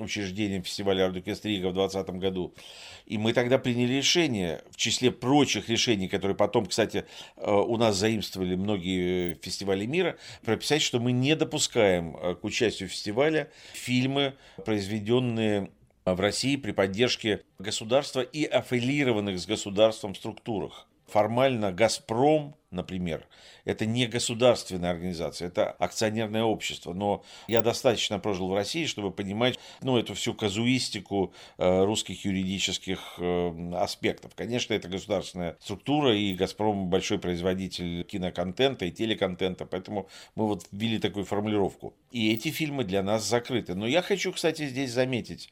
учреждением 0.00 0.62
фестиваля 0.62 1.04
Ардукест 1.04 1.40
в 1.40 1.44
2020 1.44 2.10
году. 2.10 2.54
И 3.06 3.18
мы 3.18 3.34
тогда 3.34 3.58
приняли 3.58 3.94
решение, 3.94 4.62
в 4.70 4.76
числе 4.76 5.10
прочих 5.10 5.68
решений, 5.68 6.08
которые 6.08 6.36
потом, 6.36 6.64
кстати, 6.64 7.04
э, 7.36 7.43
у 7.50 7.76
нас 7.76 7.96
заимствовали 7.96 8.54
многие 8.54 9.34
фестивали 9.34 9.86
мира, 9.86 10.16
прописать, 10.42 10.82
что 10.82 11.00
мы 11.00 11.12
не 11.12 11.36
допускаем 11.36 12.16
э, 12.16 12.34
к 12.34 12.44
участию 12.44 12.88
в 12.88 12.92
фестивале 12.92 13.50
фильмы, 13.72 14.34
произведенные 14.64 15.70
в 16.04 16.20
России 16.20 16.56
при 16.56 16.72
поддержке 16.72 17.42
государства 17.58 18.20
и 18.20 18.44
аффилированных 18.44 19.38
с 19.38 19.46
государством 19.46 20.14
структурах. 20.14 20.86
Формально 21.06 21.72
«Газпром», 21.72 22.56
например, 22.70 23.26
это 23.64 23.86
не 23.86 24.06
государственная 24.06 24.90
организация, 24.90 25.48
это 25.48 25.70
акционерное 25.70 26.42
общество. 26.42 26.92
Но 26.92 27.22
я 27.46 27.62
достаточно 27.62 28.18
прожил 28.18 28.48
в 28.48 28.54
России, 28.54 28.86
чтобы 28.86 29.10
понимать 29.10 29.58
ну, 29.80 29.96
эту 29.96 30.14
всю 30.14 30.34
казуистику 30.34 31.32
э, 31.56 31.84
русских 31.84 32.24
юридических 32.24 33.14
э, 33.18 33.72
аспектов. 33.74 34.34
Конечно, 34.34 34.74
это 34.74 34.88
государственная 34.88 35.56
структура, 35.60 36.14
и 36.14 36.34
«Газпром» 36.34 36.88
большой 36.88 37.18
производитель 37.18 38.04
киноконтента 38.04 38.84
и 38.86 38.90
телеконтента, 38.90 39.66
поэтому 39.66 40.08
мы 40.34 40.46
вот 40.46 40.66
ввели 40.72 40.98
такую 40.98 41.24
формулировку. 41.24 41.94
И 42.10 42.32
эти 42.32 42.48
фильмы 42.48 42.84
для 42.84 43.02
нас 43.02 43.24
закрыты. 43.24 43.74
Но 43.74 43.86
я 43.86 44.02
хочу, 44.02 44.32
кстати, 44.32 44.66
здесь 44.66 44.92
заметить, 44.92 45.50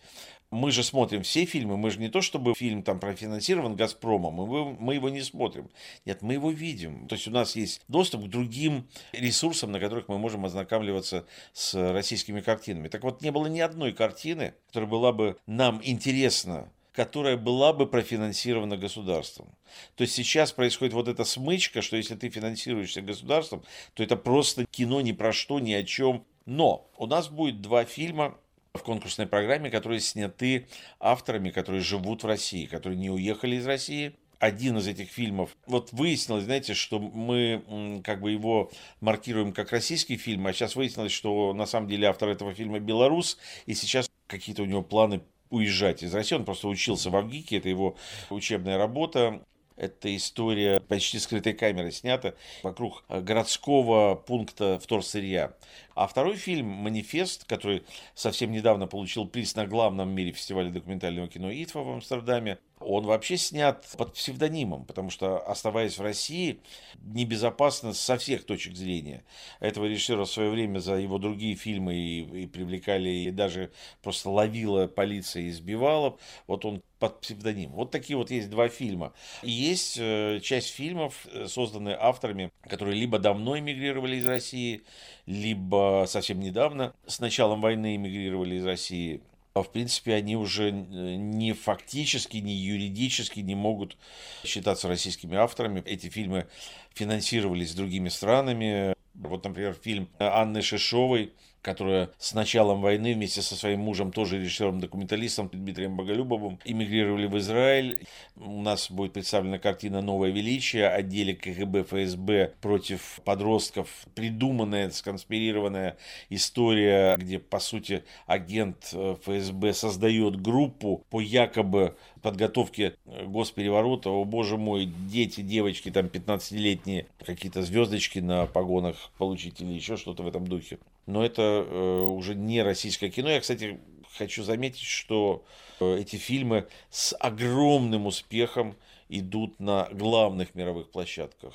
мы 0.52 0.71
же 0.71 0.85
смотрим 0.85 1.23
все 1.23 1.47
фильмы, 1.47 1.76
мы 1.76 1.90
же 1.90 1.99
не 1.99 2.09
то, 2.09 2.21
чтобы 2.21 2.54
фильм 2.54 2.82
там 2.82 3.00
профинансирован 3.00 3.75
«Газпромом», 3.75 4.35
мы, 4.35 4.75
мы 4.75 4.94
его 4.94 5.09
не 5.09 5.23
смотрим. 5.23 5.71
Нет, 6.04 6.21
мы 6.21 6.35
его 6.35 6.50
видим. 6.50 7.09
То 7.09 7.14
есть 7.14 7.26
у 7.26 7.30
нас 7.30 7.56
есть 7.56 7.80
доступ 7.88 8.26
к 8.26 8.28
другим 8.28 8.87
ресурсам, 9.12 9.73
на 9.73 9.80
которых 9.80 10.09
мы 10.09 10.18
можем 10.18 10.44
ознакомливаться 10.44 11.25
с 11.54 11.75
российскими 11.92 12.42
картинами. 12.42 12.88
Так 12.88 13.02
вот, 13.02 13.23
не 13.23 13.32
было 13.32 13.47
ни 13.47 13.61
одной 13.61 13.92
картины, 13.92 14.54
которая 14.68 14.90
была 14.90 15.12
бы 15.12 15.37
нам 15.47 15.80
интересна 15.82 16.71
которая 16.92 17.38
была 17.38 17.73
бы 17.73 17.87
профинансирована 17.87 18.76
государством. 18.76 19.49
То 19.97 20.02
есть 20.02 20.14
сейчас 20.14 20.52
происходит 20.52 20.92
вот 20.92 21.09
эта 21.09 21.25
смычка, 21.25 21.80
что 21.80 21.97
если 21.97 22.16
ты 22.16 22.28
финансируешься 22.28 23.00
государством, 23.00 23.62
то 23.94 24.02
это 24.02 24.14
просто 24.14 24.66
кино 24.66 25.00
ни 25.00 25.12
про 25.12 25.32
что, 25.32 25.59
ни 25.59 25.73
о 25.73 25.85
чем. 25.85 26.26
Но 26.44 26.90
у 26.99 27.06
нас 27.06 27.30
будет 27.30 27.62
два 27.62 27.87
фильма, 27.87 28.37
в 28.74 28.82
конкурсной 28.82 29.26
программе, 29.26 29.70
которые 29.70 30.00
сняты 30.00 30.66
авторами, 30.98 31.50
которые 31.50 31.82
живут 31.82 32.22
в 32.22 32.26
России, 32.26 32.64
которые 32.64 32.98
не 32.98 33.10
уехали 33.10 33.56
из 33.56 33.66
России. 33.66 34.14
Один 34.38 34.78
из 34.78 34.88
этих 34.88 35.08
фильмов, 35.08 35.56
вот 35.66 35.92
выяснилось, 35.92 36.44
знаете, 36.44 36.74
что 36.74 36.98
мы 36.98 38.02
как 38.02 38.20
бы 38.20 38.32
его 38.32 38.72
маркируем 39.00 39.52
как 39.52 39.70
российский 39.70 40.16
фильм, 40.16 40.46
а 40.46 40.52
сейчас 40.52 40.74
выяснилось, 40.74 41.12
что 41.12 41.52
на 41.52 41.66
самом 41.66 41.86
деле 41.86 42.08
автор 42.08 42.30
этого 42.30 42.52
фильма 42.52 42.80
белорус, 42.80 43.38
и 43.66 43.74
сейчас 43.74 44.10
какие-то 44.26 44.62
у 44.62 44.66
него 44.66 44.82
планы 44.82 45.20
уезжать 45.50 46.02
из 46.02 46.12
России. 46.12 46.34
Он 46.34 46.44
просто 46.44 46.66
учился 46.66 47.10
в 47.10 47.16
Авгике, 47.16 47.58
это 47.58 47.68
его 47.68 47.96
учебная 48.30 48.78
работа. 48.78 49.44
Это 49.76 50.14
история 50.14 50.80
почти 50.80 51.18
скрытой 51.18 51.52
камеры 51.52 51.90
снята 51.90 52.34
вокруг 52.62 53.04
городского 53.08 54.14
пункта 54.14 54.78
вторсырья. 54.78 55.54
А 55.94 56.06
второй 56.06 56.36
фильм 56.36 56.66
«Манифест», 56.66 57.44
который 57.44 57.84
совсем 58.14 58.52
недавно 58.52 58.86
получил 58.86 59.26
приз 59.26 59.54
на 59.56 59.66
главном 59.66 60.10
мире 60.10 60.32
фестивале 60.32 60.70
документального 60.70 61.28
кино 61.28 61.50
ИТФА 61.50 61.80
в 61.80 61.90
Амстердаме, 61.90 62.58
он 62.82 63.04
вообще 63.06 63.36
снят 63.36 63.86
под 63.96 64.14
псевдонимом, 64.14 64.84
потому 64.84 65.10
что, 65.10 65.38
оставаясь 65.38 65.98
в 65.98 66.02
России, 66.02 66.60
небезопасно 67.02 67.92
со 67.92 68.16
всех 68.18 68.44
точек 68.44 68.76
зрения. 68.76 69.24
Этого 69.60 69.86
режиссера 69.86 70.24
в 70.24 70.30
свое 70.30 70.50
время 70.50 70.78
за 70.78 70.96
его 70.96 71.18
другие 71.18 71.54
фильмы 71.54 71.94
и, 71.94 72.42
и 72.42 72.46
привлекали, 72.46 73.08
и 73.08 73.30
даже 73.30 73.72
просто 74.02 74.30
ловила 74.30 74.86
полиция 74.86 75.44
и 75.44 75.50
избивала. 75.50 76.18
Вот 76.46 76.64
он 76.64 76.82
под 77.02 77.20
псевдонимом. 77.20 77.74
Вот 77.74 77.90
такие 77.90 78.16
вот 78.16 78.30
есть 78.30 78.48
два 78.48 78.68
фильма. 78.68 79.12
И 79.42 79.50
есть 79.50 79.96
э, 79.98 80.38
часть 80.40 80.68
фильмов, 80.68 81.26
э, 81.32 81.48
созданные 81.48 81.96
авторами, 81.98 82.52
которые 82.68 82.94
либо 82.94 83.18
давно 83.18 83.58
эмигрировали 83.58 84.16
из 84.16 84.26
России, 84.26 84.82
либо 85.26 86.04
совсем 86.06 86.38
недавно 86.38 86.94
с 87.06 87.18
началом 87.18 87.60
войны 87.60 87.96
эмигрировали 87.96 88.54
из 88.54 88.64
России. 88.64 89.20
А 89.54 89.62
в 89.62 89.71
принципе, 89.71 90.14
они 90.14 90.35
уже 90.37 90.71
не 90.73 91.52
фактически, 91.52 92.38
не 92.38 92.54
юридически 92.54 93.40
не 93.40 93.54
могут 93.54 93.99
считаться 94.44 94.88
российскими 94.88 95.37
авторами. 95.37 95.82
Эти 95.85 96.09
фильмы 96.09 96.47
финансировались 96.94 97.75
другими 97.75 98.09
странами. 98.09 98.94
Вот, 99.14 99.44
например, 99.44 99.75
фильм 99.75 100.09
Анны 100.18 100.62
Шишовой 100.62 101.32
которая 101.62 102.11
с 102.19 102.35
началом 102.35 102.81
войны 102.81 103.14
вместе 103.14 103.40
со 103.40 103.54
своим 103.54 103.81
мужем, 103.81 104.12
тоже 104.12 104.38
режиссером-документалистом 104.38 105.49
Дмитрием 105.52 105.97
Боголюбовым, 105.97 106.59
эмигрировали 106.64 107.26
в 107.26 107.38
Израиль. 107.38 108.00
У 108.37 108.61
нас 108.61 108.90
будет 108.90 109.12
представлена 109.12 109.59
картина 109.59 110.02
«Новое 110.02 110.31
величие», 110.31 110.88
отделе 110.88 111.35
КГБ 111.35 111.85
ФСБ 111.85 112.54
против 112.61 113.21
подростков, 113.25 113.88
придуманная, 114.14 114.90
сконспирированная 114.90 115.97
история, 116.31 117.16
где, 117.16 117.38
по 117.38 117.61
сути, 117.61 118.02
агент 118.26 118.90
э, 118.92 119.16
ФСБ 119.23 119.73
создает 119.73 120.40
группу 120.42 121.04
по 121.11 121.21
якобы 121.21 121.97
подготовке 122.23 122.95
э, 123.04 123.25
госпереворота, 123.25 124.11
о 124.11 124.25
боже 124.25 124.57
мой, 124.57 124.87
дети, 124.87 125.42
девочки 125.42 125.90
там 125.90 126.07
15-летние, 126.07 127.07
какие-то 127.25 127.62
звездочки 127.62 128.19
на 128.19 128.47
погонах 128.47 129.11
получить 129.19 129.61
или 129.61 129.73
еще 129.73 129.97
что-то 129.97 130.25
в 130.25 130.26
этом 130.26 130.47
духе 130.47 130.78
но 131.06 131.25
это 131.25 131.42
э, 131.42 132.00
уже 132.00 132.35
не 132.35 132.62
российское 132.62 133.11
кино. 133.11 133.30
Я, 133.30 133.40
кстати, 133.40 133.80
хочу 134.16 134.42
заметить, 134.42 134.82
что 134.82 135.44
э, 135.80 135.99
эти 136.00 136.16
фильмы 136.16 136.66
с 136.90 137.14
огромным 137.18 138.06
успехом 138.06 138.76
идут 139.09 139.59
на 139.61 139.88
главных 139.92 140.54
мировых 140.54 140.90
площадках. 140.90 141.54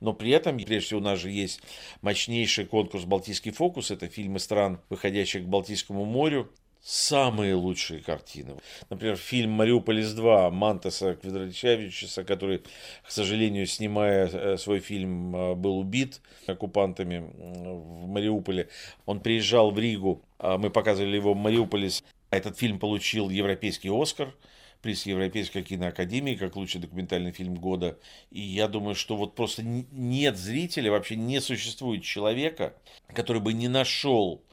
Но 0.00 0.12
при 0.12 0.30
этом, 0.30 0.56
прежде 0.58 0.80
всего, 0.80 1.00
у 1.00 1.02
нас 1.02 1.18
же 1.18 1.30
есть 1.30 1.60
мощнейший 2.02 2.66
конкурс 2.66 3.04
«Балтийский 3.04 3.50
фокус». 3.50 3.90
Это 3.90 4.08
фильмы 4.08 4.38
стран, 4.40 4.80
выходящих 4.90 5.44
к 5.44 5.46
Балтийскому 5.46 6.04
морю 6.04 6.52
самые 6.86 7.54
лучшие 7.54 8.00
картины. 8.00 8.54
Например, 8.90 9.16
фильм 9.16 9.50
«Мариуполис 9.50 10.14
2» 10.14 10.52
Мантаса 10.52 11.16
Квадрачевича, 11.16 12.22
который, 12.22 12.62
к 13.02 13.10
сожалению, 13.10 13.66
снимая 13.66 14.28
э, 14.28 14.56
свой 14.56 14.78
фильм, 14.78 15.34
э, 15.34 15.54
был 15.56 15.78
убит 15.78 16.20
оккупантами 16.46 17.28
в 17.34 18.06
Мариуполе. 18.06 18.68
Он 19.04 19.18
приезжал 19.18 19.72
в 19.72 19.78
Ригу, 19.80 20.22
а 20.38 20.58
мы 20.58 20.70
показывали 20.70 21.16
его 21.16 21.34
в 21.34 21.36
Мариуполис. 21.36 22.04
Этот 22.30 22.56
фильм 22.56 22.78
получил 22.78 23.30
Европейский 23.30 23.90
Оскар– 23.90 24.32
приз 24.86 25.04
Европейской 25.06 25.62
киноакадемии 25.62 26.36
как 26.36 26.54
лучший 26.54 26.80
документальный 26.80 27.32
фильм 27.32 27.56
года. 27.56 27.98
И 28.30 28.40
я 28.40 28.68
думаю, 28.68 28.94
что 28.94 29.16
вот 29.16 29.34
просто 29.34 29.62
нет 29.64 30.36
зрителя, 30.36 30.92
вообще 30.92 31.16
не 31.16 31.40
существует 31.40 32.04
человека, 32.04 32.74
который 33.12 33.42
бы 33.42 33.52
не 33.52 33.66
нашел 33.66 34.44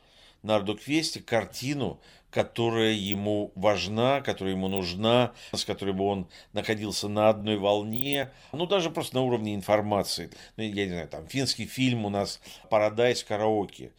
на 0.43 0.57
Ардоквесте 0.57 1.21
картину, 1.21 1.99
которая 2.29 2.93
ему 2.93 3.51
важна, 3.55 4.21
которая 4.21 4.53
ему 4.53 4.67
нужна, 4.67 5.33
с 5.51 5.65
которой 5.65 5.93
бы 5.93 6.05
он 6.05 6.27
находился 6.51 7.07
на 7.07 7.29
одной 7.29 7.57
волне, 7.57 8.31
ну, 8.51 8.65
даже 8.65 8.89
просто 8.89 9.15
на 9.15 9.21
уровне 9.21 9.55
информации. 9.55 10.29
Ну, 10.57 10.63
я 10.63 10.85
не 10.85 10.91
знаю, 10.91 11.07
там, 11.07 11.27
финский 11.27 11.65
фильм 11.65 12.05
у 12.05 12.09
нас 12.09 12.41
«Парадайз 12.69 13.23
караоке», 13.23 13.91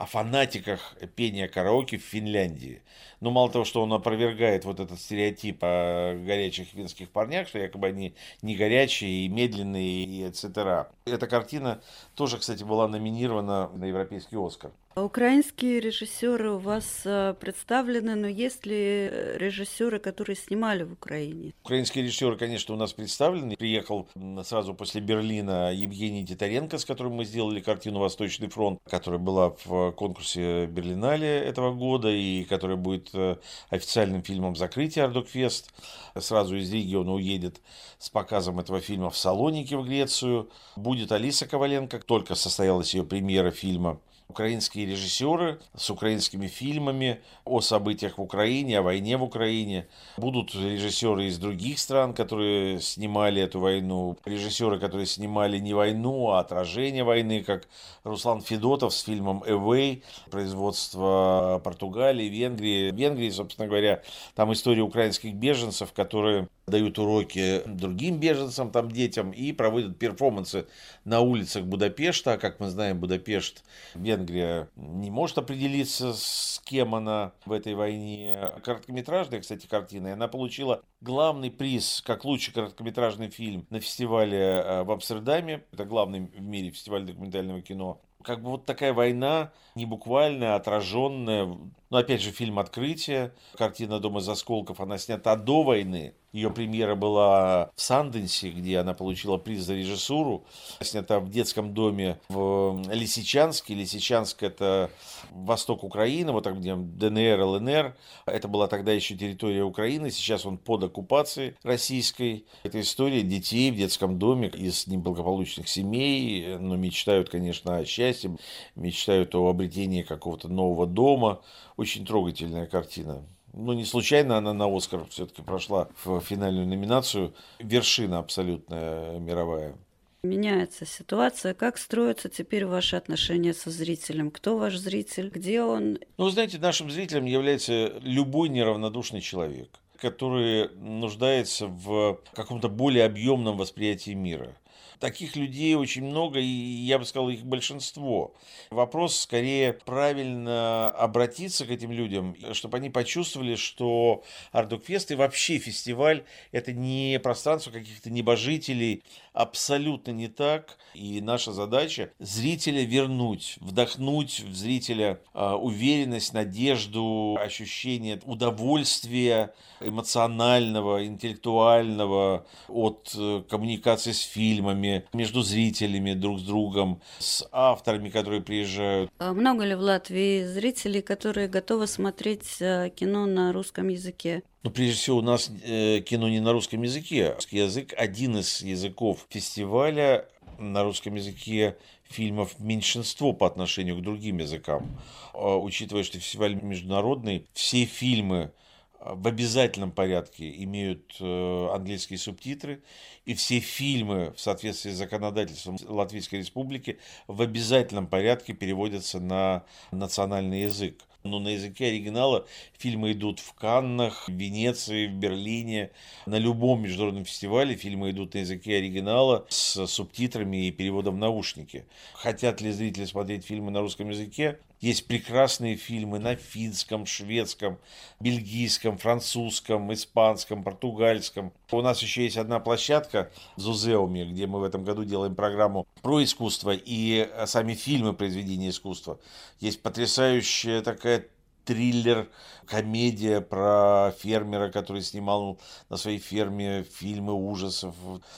о 0.00 0.06
фанатиках 0.06 0.96
пения 1.14 1.46
караоке 1.46 1.98
в 1.98 2.02
Финляндии. 2.02 2.80
Но 3.20 3.30
мало 3.30 3.50
того, 3.50 3.66
что 3.66 3.82
он 3.82 3.92
опровергает 3.92 4.64
вот 4.64 4.80
этот 4.80 4.98
стереотип 4.98 5.58
о 5.60 6.14
горячих 6.14 6.68
финских 6.68 7.10
парнях, 7.10 7.48
что 7.48 7.58
якобы 7.58 7.88
они 7.88 8.14
не 8.40 8.56
горячие 8.56 9.26
и 9.26 9.28
медленные 9.28 10.04
и 10.04 10.22
etc. 10.22 10.86
Эта 11.04 11.26
картина 11.26 11.82
тоже, 12.14 12.38
кстати, 12.38 12.64
была 12.64 12.88
номинирована 12.88 13.68
на 13.74 13.84
Европейский 13.84 14.36
Оскар. 14.36 14.70
Украинские 14.96 15.78
режиссеры 15.78 16.50
у 16.50 16.58
вас 16.58 17.02
э, 17.04 17.34
представлены, 17.38 18.16
но 18.16 18.26
есть 18.26 18.66
ли 18.66 18.74
э, 18.76 19.38
режиссеры, 19.38 20.00
которые 20.00 20.34
снимали 20.34 20.82
в 20.82 20.94
Украине? 20.94 21.52
Украинские 21.62 22.02
режиссеры, 22.02 22.36
конечно, 22.36 22.74
у 22.74 22.76
нас 22.76 22.92
представлены. 22.92 23.54
Приехал 23.56 24.08
сразу 24.42 24.74
после 24.74 25.00
Берлина 25.00 25.72
Евгений 25.72 26.26
Титаренко, 26.26 26.76
с 26.76 26.84
которым 26.84 27.12
мы 27.12 27.24
сделали 27.24 27.60
картину 27.60 28.00
«Восточный 28.00 28.48
фронт», 28.48 28.80
которая 28.90 29.20
была 29.20 29.54
в 29.64 29.92
конкурсе 29.92 30.66
Берлинале 30.66 31.38
этого 31.38 31.72
года 31.72 32.08
и 32.08 32.42
которая 32.42 32.76
будет 32.76 33.10
э, 33.14 33.36
официальным 33.68 34.24
фильмом 34.24 34.56
закрытия 34.56 35.04
Ардокфест. 35.04 35.72
Сразу 36.18 36.56
из 36.56 36.72
Риги 36.72 36.96
он 36.96 37.08
уедет 37.10 37.60
с 38.00 38.10
показом 38.10 38.58
этого 38.58 38.80
фильма 38.80 39.10
в 39.10 39.16
Салоники 39.16 39.74
в 39.74 39.84
Грецию. 39.84 40.50
Будет 40.74 41.12
Алиса 41.12 41.46
Коваленко, 41.46 42.00
только 42.00 42.34
состоялась 42.34 42.92
ее 42.92 43.04
премьера 43.04 43.52
фильма 43.52 44.00
украинские 44.30 44.86
режиссеры 44.86 45.60
с 45.76 45.90
украинскими 45.90 46.46
фильмами 46.46 47.20
о 47.44 47.60
событиях 47.60 48.18
в 48.18 48.22
Украине, 48.22 48.78
о 48.78 48.82
войне 48.82 49.16
в 49.16 49.22
Украине. 49.22 49.88
Будут 50.16 50.54
режиссеры 50.54 51.26
из 51.26 51.38
других 51.38 51.78
стран, 51.78 52.14
которые 52.14 52.80
снимали 52.80 53.42
эту 53.42 53.60
войну. 53.60 54.16
Режиссеры, 54.24 54.78
которые 54.78 55.06
снимали 55.06 55.58
не 55.58 55.74
войну, 55.74 56.30
а 56.30 56.40
отражение 56.40 57.04
войны, 57.04 57.42
как 57.42 57.68
Руслан 58.04 58.40
Федотов 58.40 58.94
с 58.94 59.02
фильмом 59.02 59.42
«Away», 59.46 60.02
производство 60.30 61.60
Португалии, 61.62 62.26
Венгрии. 62.26 62.90
Венгрии, 62.90 63.30
собственно 63.30 63.68
говоря, 63.68 64.02
там 64.34 64.52
история 64.52 64.82
украинских 64.82 65.34
беженцев, 65.34 65.92
которые 65.92 66.48
дают 66.70 66.98
уроки 66.98 67.62
другим 67.66 68.18
беженцам, 68.18 68.70
там 68.70 68.90
детям, 68.90 69.30
и 69.32 69.52
проводят 69.52 69.98
перформансы 69.98 70.66
на 71.04 71.20
улицах 71.20 71.64
Будапешта. 71.64 72.38
Как 72.38 72.60
мы 72.60 72.70
знаем, 72.70 72.98
Будапешт, 72.98 73.64
Венгрия 73.94 74.68
не 74.76 75.10
может 75.10 75.38
определиться, 75.38 76.14
с 76.14 76.60
кем 76.64 76.94
она 76.94 77.32
в 77.44 77.52
этой 77.52 77.74
войне. 77.74 78.52
Короткометражная, 78.64 79.40
кстати, 79.40 79.66
картина, 79.66 80.12
она 80.12 80.28
получила 80.28 80.82
главный 81.00 81.50
приз 81.50 82.02
как 82.06 82.24
лучший 82.24 82.54
короткометражный 82.54 83.28
фильм 83.28 83.66
на 83.70 83.80
фестивале 83.80 84.38
э, 84.38 84.82
в 84.84 84.90
Амстердаме. 84.90 85.64
Это 85.72 85.84
главный 85.84 86.20
в 86.20 86.40
мире 86.40 86.70
фестиваль 86.70 87.04
документального 87.04 87.60
кино 87.60 88.00
как 88.22 88.42
бы 88.42 88.50
вот 88.50 88.66
такая 88.66 88.92
война, 88.92 89.52
не 89.74 89.86
буквальная, 89.86 90.54
отраженная. 90.54 91.46
Ну, 91.46 91.96
опять 91.96 92.20
же, 92.20 92.30
фильм 92.30 92.58
«Открытие», 92.58 93.32
картина 93.56 93.98
«Дом 93.98 94.18
из 94.18 94.28
осколков», 94.28 94.80
она 94.80 94.98
снята 94.98 95.36
до 95.36 95.62
войны, 95.62 96.14
ее 96.32 96.50
премьера 96.50 96.94
была 96.94 97.70
в 97.74 97.80
Санденсе, 97.80 98.50
где 98.50 98.78
она 98.78 98.94
получила 98.94 99.36
приз 99.36 99.62
за 99.62 99.74
режиссуру. 99.74 100.44
Снята 100.80 101.18
в 101.20 101.28
детском 101.28 101.74
доме 101.74 102.20
в 102.28 102.82
Лисичанске. 102.92 103.74
Лисичанск– 103.74 104.42
это 104.44 104.90
восток 105.30 105.82
Украины, 105.82 106.32
вот 106.32 106.44
там, 106.44 106.60
где 106.60 106.74
ДНР, 106.76 107.40
ЛНР. 107.40 107.96
Это 108.26 108.48
была 108.48 108.68
тогда 108.68 108.92
еще 108.92 109.16
территория 109.16 109.64
Украины. 109.64 110.10
Сейчас 110.10 110.46
он 110.46 110.58
под 110.58 110.84
оккупацией 110.84 111.54
российской. 111.62 112.46
Это 112.62 112.80
история 112.80 113.22
детей 113.22 113.70
в 113.70 113.76
детском 113.76 114.18
доме 114.18 114.48
из 114.48 114.86
неблагополучных 114.86 115.68
семей, 115.68 116.56
но 116.58 116.76
мечтают, 116.76 117.28
конечно, 117.28 117.76
о 117.76 117.84
счастье, 117.84 118.36
мечтают 118.76 119.34
о 119.34 119.48
обретении 119.48 120.02
какого-то 120.02 120.48
нового 120.48 120.86
дома. 120.86 121.40
Очень 121.76 122.06
трогательная 122.06 122.66
картина. 122.66 123.26
Ну, 123.52 123.72
не 123.72 123.84
случайно 123.84 124.38
она 124.38 124.52
на 124.52 124.74
Оскар 124.74 125.04
все-таки 125.10 125.42
прошла 125.42 125.88
в 126.04 126.20
финальную 126.20 126.66
номинацию. 126.66 127.34
Вершина 127.58 128.18
абсолютная 128.18 129.18
мировая. 129.18 129.76
Меняется 130.22 130.84
ситуация. 130.84 131.54
Как 131.54 131.78
строятся 131.78 132.28
теперь 132.28 132.66
ваши 132.66 132.96
отношения 132.96 133.54
со 133.54 133.70
зрителем? 133.70 134.30
Кто 134.30 134.58
ваш 134.58 134.76
зритель? 134.76 135.30
Где 135.30 135.62
он? 135.62 135.98
Ну, 136.18 136.24
вы 136.24 136.30
знаете, 136.30 136.58
нашим 136.58 136.90
зрителем 136.90 137.24
является 137.24 137.98
любой 138.02 138.48
неравнодушный 138.50 139.20
человек 139.20 139.68
который 140.00 140.70
нуждается 140.76 141.66
в 141.66 142.20
каком-то 142.32 142.68
более 142.68 143.04
объемном 143.04 143.56
восприятии 143.56 144.12
мира. 144.12 144.56
Таких 145.00 145.34
людей 145.34 145.74
очень 145.74 146.04
много, 146.04 146.38
и 146.38 146.44
я 146.44 146.98
бы 146.98 147.06
сказал, 147.06 147.30
их 147.30 147.42
большинство. 147.42 148.34
Вопрос 148.70 149.20
скорее 149.20 149.72
правильно 149.72 150.90
обратиться 150.90 151.64
к 151.64 151.70
этим 151.70 151.90
людям, 151.90 152.36
чтобы 152.52 152.76
они 152.76 152.90
почувствовали, 152.90 153.54
что 153.54 154.22
Ардукфест 154.52 155.10
и 155.10 155.14
вообще 155.14 155.56
фестиваль– 155.58 156.24
это 156.52 156.72
не 156.72 157.18
пространство 157.22 157.70
каких-то 157.70 158.10
небожителей, 158.10 159.02
абсолютно 159.32 160.10
не 160.10 160.28
так. 160.28 160.76
И 160.92 161.22
наша 161.22 161.52
задача– 161.52 162.10
зрителя 162.18 162.84
вернуть, 162.84 163.56
вдохнуть 163.60 164.40
в 164.40 164.54
зрителя 164.54 165.20
а, 165.32 165.56
уверенность, 165.56 166.34
надежду, 166.34 167.38
ощущение 167.40 168.20
удовольствия 168.26 169.54
эмоционального, 169.80 171.06
интеллектуального 171.06 172.46
от 172.68 173.14
э, 173.16 173.42
коммуникации 173.48 174.12
с 174.12 174.20
фильмами, 174.20 174.89
между 175.12 175.42
зрителями 175.42 176.14
друг 176.14 176.40
с 176.40 176.42
другом, 176.42 177.00
с 177.18 177.46
авторами, 177.52 178.08
которые 178.08 178.40
приезжают. 178.40 179.10
А 179.18 179.32
много 179.32 179.64
ли 179.64 179.74
в 179.74 179.80
Латвии 179.80 180.44
зрителей, 180.44 181.02
которые 181.02 181.48
готовы 181.48 181.86
смотреть 181.86 182.60
э, 182.60 182.90
кино 182.94 183.26
на 183.26 183.52
русском 183.52 183.88
языке? 183.88 184.42
Ну, 184.62 184.70
прежде 184.70 184.96
всего, 184.96 185.18
у 185.18 185.22
нас 185.22 185.50
э, 185.64 186.00
кино 186.00 186.28
не 186.28 186.40
на 186.40 186.52
русском 186.52 186.82
языке. 186.82 187.34
Русский 187.34 187.58
язык– 187.58 187.94
один 187.96 188.36
из 188.38 188.62
языков 188.62 189.26
фестиваля. 189.30 190.26
На 190.58 190.82
русском 190.82 191.14
языке 191.14 191.76
фильмов 192.10 192.58
меньшинство 192.58 193.32
по 193.32 193.46
отношению 193.46 193.96
к 193.96 194.02
другим 194.02 194.38
языкам. 194.38 194.98
А, 195.32 195.56
учитывая, 195.56 196.02
что 196.02 196.18
фестиваль 196.18 196.54
международный, 196.54 197.46
все 197.54 197.84
фильмы 197.84 198.52
в 199.00 199.26
обязательном 199.26 199.92
порядке 199.92 200.52
имеют 200.64 201.16
э, 201.20 201.68
английские 201.74 202.18
субтитры, 202.18 202.82
и 203.24 203.34
все 203.34 203.58
фильмы 203.60 204.32
в 204.36 204.40
соответствии 204.40 204.90
с 204.90 204.96
законодательством 204.96 205.78
Латвийской 205.86 206.36
Республики 206.36 206.98
в 207.26 207.40
обязательном 207.40 208.06
порядке 208.06 208.52
переводятся 208.52 209.18
на 209.18 209.64
национальный 209.90 210.62
язык. 210.62 211.02
Но 211.22 211.38
на 211.38 211.48
языке 211.48 211.86
оригинала 211.86 212.46
фильмы 212.78 213.12
идут 213.12 213.40
в 213.40 213.52
Каннах, 213.52 214.28
в 214.28 214.32
Венеции, 214.32 215.06
в 215.06 215.12
Берлине. 215.12 215.90
На 216.24 216.36
любом 216.36 216.82
международном 216.82 217.26
фестивале 217.26 217.76
фильмы 217.76 218.10
идут 218.10 218.34
на 218.34 218.38
языке 218.38 218.76
оригинала 218.76 219.44
с 219.48 219.86
субтитрами 219.86 220.66
и 220.66 220.70
переводом 220.70 221.16
в 221.16 221.18
наушники. 221.18 221.84
Хотят 222.14 222.62
ли 222.62 222.70
зрители 222.70 223.04
смотреть 223.04 223.44
фильмы 223.44 223.70
на 223.70 223.80
русском 223.80 224.08
языке? 224.08 224.58
Есть 224.80 225.06
прекрасные 225.06 225.76
фильмы 225.76 226.18
на 226.18 226.36
финском, 226.36 227.04
шведском, 227.04 227.78
бельгийском, 228.18 228.96
французском, 228.96 229.92
испанском, 229.92 230.64
португальском. 230.64 231.52
У 231.70 231.82
нас 231.82 232.00
еще 232.00 232.24
есть 232.24 232.38
одна 232.38 232.60
площадка 232.60 233.30
в 233.56 233.60
Зузеуме, 233.60 234.24
где 234.24 234.46
мы 234.46 234.60
в 234.60 234.64
этом 234.64 234.82
году 234.84 235.04
делаем 235.04 235.34
программу 235.34 235.86
про 236.00 236.24
искусство 236.24 236.72
и 236.74 237.28
сами 237.44 237.74
фильмы 237.74 238.14
произведения 238.14 238.70
искусства. 238.70 239.20
Есть 239.60 239.82
потрясающая 239.82 240.80
такая 240.80 241.26
триллер, 241.64 242.28
комедия 242.66 243.40
про 243.40 244.12
фермера, 244.18 244.70
который 244.70 245.02
снимал 245.02 245.58
на 245.88 245.96
своей 245.96 246.18
ферме 246.18 246.84
фильмы 246.84 247.32
ужасов, 247.32 247.94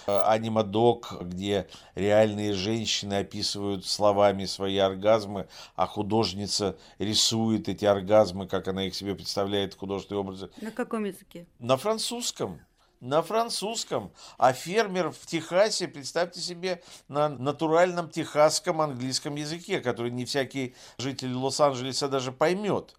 анимадок, 0.07 1.15
где 1.23 1.69
реальные 1.95 2.55
женщины 2.55 3.15
описывают 3.15 3.87
словами 3.87 4.45
свои 4.45 4.79
оргазмы, 4.79 5.49
а 5.77 5.87
художница 5.87 6.77
рисует 6.99 7.69
эти 7.69 7.85
оргазмы, 7.85 8.47
как 8.47 8.69
она 8.69 8.87
их 8.87 8.95
себе 8.95 9.15
представляет 9.15 9.75
в 9.75 9.79
художественной 9.79 10.21
образе. 10.21 10.51
На 10.61 10.71
каком 10.71 11.05
языке? 11.05 11.47
На 11.59 11.77
французском 11.77 12.61
на 13.03 13.21
французском, 13.21 14.13
а 14.39 14.53
фермер 14.53 15.11
в 15.11 15.27
Техасе, 15.27 15.89
представьте 15.89 16.41
себе, 16.41 16.83
на 17.09 17.29
натуральном 17.29 18.09
техасском 18.09 18.81
английском 18.81 19.35
языке, 19.35 19.81
который 19.81 20.13
не 20.13 20.25
всякий 20.25 20.77
житель 20.99 21.35
Лос-Анджелеса 21.35 22.09
даже 22.09 22.31
поймет. 22.31 22.95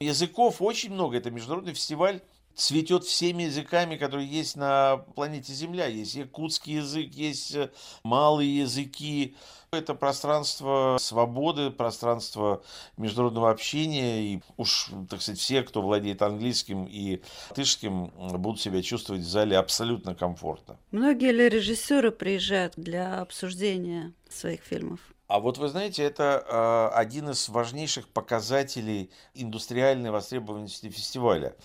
Языков 0.00 0.56
очень 0.58 0.92
много, 0.92 1.16
это 1.18 1.30
международный 1.30 1.72
фестиваль 1.72 2.20
цветет 2.56 3.04
всеми 3.04 3.44
языками, 3.44 3.96
которые 3.96 4.28
есть 4.28 4.56
на 4.56 4.98
планете 5.14 5.52
Земля. 5.52 5.86
Есть 5.86 6.14
якутский 6.14 6.76
язык, 6.76 7.12
есть 7.14 7.54
э, 7.54 7.70
малые 8.02 8.58
языки. 8.58 9.36
Это 9.74 9.94
пространство 9.94 10.96
свободы, 11.00 11.70
пространство 11.70 12.62
международного 12.96 13.50
общения. 13.50 14.22
И 14.22 14.42
уж, 14.56 14.90
так 15.10 15.20
сказать, 15.20 15.40
все, 15.40 15.62
кто 15.62 15.82
владеет 15.82 16.22
английским 16.22 16.84
и 16.84 17.20
латышским, 17.50 18.12
будут 18.38 18.60
себя 18.60 18.82
чувствовать 18.82 19.22
в 19.22 19.28
зале 19.28 19.56
абсолютно 19.56 20.14
комфортно. 20.14 20.76
Многие 20.90 21.32
ли 21.32 21.48
режиссеры 21.48 22.10
приезжают 22.10 22.74
для 22.76 23.20
обсуждения 23.20 24.12
своих 24.28 24.62
фильмов? 24.62 25.00
А 25.26 25.40
вот 25.40 25.56
вы 25.58 25.68
знаете, 25.68 26.02
это 26.02 26.44
э, 26.46 26.96
один 26.98 27.30
из 27.30 27.48
важнейших 27.48 28.08
показателей 28.08 29.10
индустриальной 29.32 30.10
востребованности 30.10 30.90
фестиваля. 30.90 31.56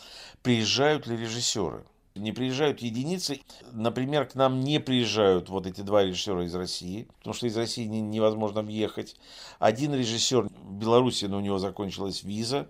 Приезжают 0.42 1.08
ли 1.08 1.18
режиссеры? 1.18 1.84
Не 2.16 2.32
приезжают 2.32 2.80
единицы. 2.82 3.42
Например, 3.72 4.26
к 4.26 4.36
нам 4.36 4.60
не 4.62 4.80
приезжают 4.80 5.50
вот 5.50 5.68
эти 5.68 5.82
два 5.82 6.04
режиссера 6.04 6.44
из 6.44 6.54
России, 6.56 7.08
потому 7.20 7.34
что 7.34 7.48
из 7.48 7.56
России 7.56 7.86
невозможно 7.86 8.62
въехать. 8.62 9.16
Один 9.60 9.94
режиссер 9.94 10.50
в 10.50 10.74
Беларуси, 10.74 11.26
но 11.26 11.38
у 11.38 11.42
него 11.42 11.60
закончилась 11.60 12.24
виза. 12.24 12.70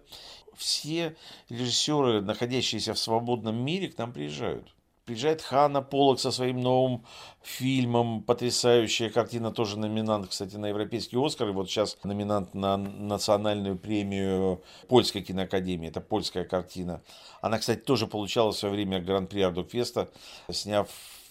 Все 0.56 1.16
режиссеры, 1.50 2.22
находящиеся 2.22 2.94
в 2.94 3.00
свободном 3.00 3.64
мире, 3.64 3.88
к 3.90 3.98
нам 3.98 4.12
приезжают. 4.12 4.68
Приезжает 5.10 5.42
Ханна 5.42 5.82
Полок 5.82 6.20
со 6.20 6.30
своим 6.30 6.62
новым 6.62 7.04
фильмом. 7.42 8.22
Потрясающая 8.22 9.10
картина, 9.10 9.50
тоже 9.50 9.80
номинант, 9.80 10.28
кстати, 10.28 10.56
на 10.56 10.68
Европейский 10.68 11.18
Оскар. 11.18 11.50
И 11.50 11.52
вот 11.52 11.68
сейчас 11.68 11.98
номинант 12.04 12.54
на 12.54 12.78
национальную 12.78 13.76
премию 13.76 14.62
Польской 14.88 15.24
киноакадемии. 15.24 15.90
Это 15.90 16.00
польская 16.00 16.44
картина. 16.44 17.02
Она, 17.42 17.58
кстати, 17.58 17.80
тоже 17.80 18.06
получала 18.06 18.52
в 18.52 18.56
свое 18.56 18.76
время 18.76 19.02
Гран-при 19.02 19.42
Ардокфеста, 19.42 20.12
сняв 20.52 20.88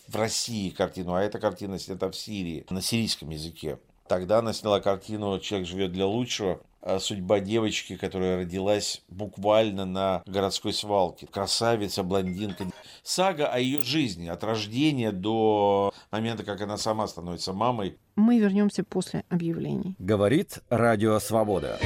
в 0.09 0.17
России 0.17 0.71
картину, 0.71 1.15
а 1.15 1.23
эта 1.23 1.39
картина 1.39 1.79
снята 1.79 2.11
в 2.11 2.17
Сирии 2.17 2.67
на 2.71 2.83
сирийском 2.83 3.31
языке. 3.31 3.79
Тогда 4.09 4.39
она 4.39 4.53
сняла 4.53 4.81
картину 4.81 5.39
«Человек 5.39 5.69
живет 5.69 5.93
для 5.93 6.07
лучшего», 6.07 6.61
судьба 7.01 7.41
девочки, 7.41 7.97
которая 7.97 8.39
родилась 8.39 9.03
буквально 9.09 9.85
на 9.85 10.23
городской 10.27 10.73
свалке. 10.73 11.27
Красавица, 11.27 12.03
блондинка. 12.03 12.65
Сага 13.03 13.49
о 13.49 13.59
ее 13.59 13.81
жизни, 13.81 14.29
от 14.29 14.43
рождения 14.45 15.13
до 15.13 15.93
момента, 16.11 16.45
как 16.45 16.61
она 16.63 16.79
сама 16.79 17.07
становится 17.09 17.53
мамой. 17.53 17.99
Мы 18.17 18.39
вернемся 18.39 18.85
после 18.85 19.25
объявлений. 19.29 19.97
Говорит 19.99 20.61
Радио 20.71 21.19
Свобода. 21.19 21.79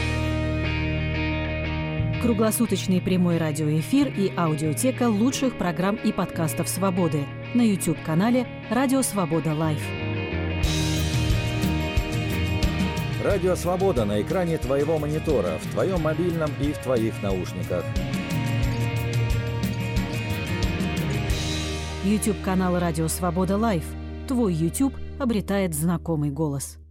Круглосуточный 2.23 3.01
прямой 3.01 3.39
радиоэфир 3.39 4.09
и 4.09 4.33
аудиотека 4.37 5.09
лучших 5.09 5.59
программ 5.59 5.97
и 5.97 6.13
подкастов 6.13 6.69
«Свободы» 6.69 7.27
на 7.55 7.63
YouTube-канале 7.63 8.47
«Радио 8.71 9.03
Свобода 9.03 9.55
Лайв». 9.55 9.83
Радио 13.23 13.55
Свобода 13.55 14.05
на 14.05 14.21
экране 14.21 14.59
твоего 14.59 14.99
монитора, 14.99 15.59
в 15.59 15.71
твоем 15.71 16.01
мобильном 16.01 16.51
и 16.61 16.73
в 16.73 16.79
твоих 16.79 17.23
наушниках. 17.23 17.85
YouTube-канал 22.03 22.81
«Радио 22.81 23.07
Свобода 23.07 23.57
Лайв». 23.57 23.85
Твой 24.27 24.53
YouTube 24.53 24.95
обретает 25.21 25.73
знакомый 25.73 26.31
голос. 26.31 26.82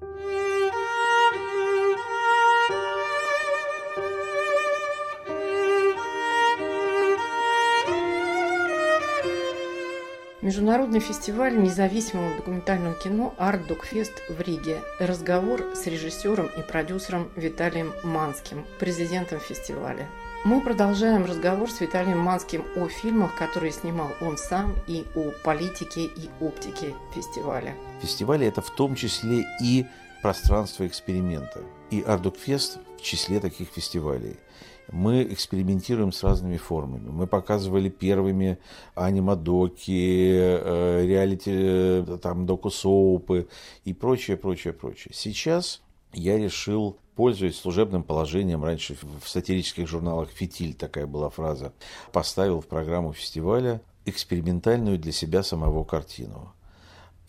Международный 10.41 10.99
фестиваль 10.99 11.55
независимого 11.55 12.35
документального 12.35 12.95
кино 12.95 13.35
«Арт 13.37 13.67
Докфест» 13.67 14.23
в 14.27 14.41
Риге. 14.41 14.81
Разговор 14.97 15.63
с 15.75 15.85
режиссером 15.85 16.47
и 16.57 16.63
продюсером 16.63 17.29
Виталием 17.35 17.93
Манским, 18.03 18.65
президентом 18.79 19.39
фестиваля. 19.39 20.09
Мы 20.43 20.59
продолжаем 20.61 21.25
разговор 21.25 21.69
с 21.69 21.79
Виталием 21.79 22.17
Манским 22.17 22.65
о 22.75 22.87
фильмах, 22.87 23.35
которые 23.35 23.71
снимал 23.71 24.09
он 24.19 24.35
сам, 24.35 24.73
и 24.87 25.05
о 25.15 25.29
политике 25.43 26.05
и 26.05 26.31
оптике 26.39 26.95
фестиваля. 27.13 27.75
Фестиваль– 28.01 28.43
это 28.45 28.63
в 28.63 28.71
том 28.71 28.95
числе 28.95 29.45
и 29.61 29.85
пространство 30.23 30.87
эксперимента. 30.87 31.61
И 31.91 32.01
Ардукфест 32.01 32.79
в 32.97 33.01
числе 33.03 33.39
таких 33.39 33.69
фестивалей– 33.69 34.37
мы 34.91 35.23
экспериментируем 35.23 36.11
с 36.11 36.23
разными 36.23 36.57
формами. 36.57 37.09
Мы 37.09 37.27
показывали 37.27 37.89
первыми 37.89 38.57
анимадоки, 38.95 40.31
э, 40.33 41.05
реалити, 41.05 41.51
э, 41.53 42.17
там, 42.21 42.45
доку-соупы 42.45 43.47
и 43.85 43.93
прочее, 43.93 44.37
прочее, 44.37 44.73
прочее. 44.73 45.13
Сейчас 45.13 45.81
я 46.13 46.37
решил, 46.37 46.97
пользуясь 47.15 47.57
служебным 47.57 48.03
положением, 48.03 48.63
раньше 48.63 48.97
в 49.23 49.27
сатирических 49.27 49.87
журналах 49.87 50.29
«Фитиль» 50.29 50.73
такая 50.73 51.07
была 51.07 51.29
фраза, 51.29 51.73
поставил 52.11 52.61
в 52.61 52.67
программу 52.67 53.13
фестиваля 53.13 53.81
экспериментальную 54.05 54.97
для 54.97 55.11
себя 55.11 55.43
самого 55.43 55.83
картину– 55.83 56.53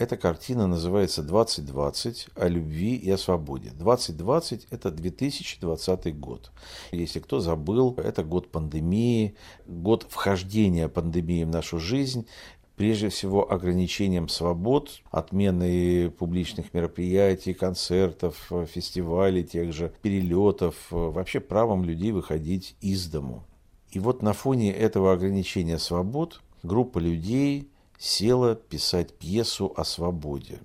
эта 0.03 0.17
картина 0.17 0.67
называется 0.67 1.23
«2020. 1.23 2.31
О 2.35 2.49
любви 2.49 2.97
и 2.97 3.09
о 3.09 3.17
свободе». 3.17 3.71
2020– 3.71 4.67
это 4.71 4.91
2020 4.91 6.19
год. 6.19 6.51
Если 6.91 7.21
кто 7.21 7.39
забыл, 7.39 7.95
это 7.97 8.25
год 8.25 8.51
пандемии, 8.51 9.37
год 9.65 10.05
вхождения 10.09 10.89
пандемии 10.89 11.45
в 11.45 11.51
нашу 11.51 11.79
жизнь, 11.79 12.27
прежде 12.75 13.11
всего 13.11 13.53
ограничением 13.53 14.29
свобод, 14.29 15.03
отменой 15.13 16.11
публичных 16.11 16.75
мероприятий, 16.75 17.55
концертов, 17.55 18.51
фестивалей, 18.67 19.45
тех 19.45 19.73
же 19.73 19.93
перелетов, 20.03 20.75
вообще 20.91 21.39
правом 21.39 21.85
людей 21.85 22.11
выходить 22.11 22.75
из 22.81 23.07
дому. 23.07 23.45
И 23.93 24.01
вот 24.01 24.21
на 24.21 24.33
фоне 24.33 24.73
этого 24.73 25.13
ограничения 25.13 25.79
свобод 25.79 26.43
группа 26.65 26.99
людей 26.99 27.69
села 28.03 28.57
писать 28.57 29.15
пьесу 29.15 29.73
о 29.77 29.85
свободе. 29.85 30.61